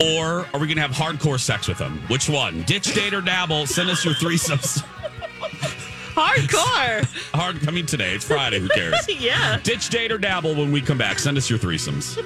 Or 0.00 0.46
are 0.52 0.60
we 0.60 0.66
going 0.66 0.76
to 0.76 0.82
have 0.82 0.92
hardcore 0.92 1.40
sex 1.40 1.68
with 1.68 1.78
them? 1.78 2.00
Which 2.08 2.28
one? 2.28 2.62
Ditch, 2.62 2.94
date, 2.94 3.14
or 3.14 3.20
dabble? 3.20 3.66
Send 3.66 3.90
us 3.90 4.04
your 4.04 4.14
threesomes. 4.14 4.82
Hardcore. 6.14 7.04
Hard. 7.34 7.66
I 7.66 7.70
mean, 7.70 7.86
today 7.86 8.14
it's 8.14 8.24
Friday. 8.24 8.60
Who 8.60 8.68
cares? 8.68 9.08
yeah. 9.20 9.58
Ditch, 9.62 9.88
date, 9.88 10.12
or 10.12 10.18
dabble 10.18 10.54
when 10.54 10.70
we 10.70 10.80
come 10.80 10.98
back. 10.98 11.18
Send 11.18 11.38
us 11.38 11.48
your 11.48 11.58
threesomes. 11.58 12.18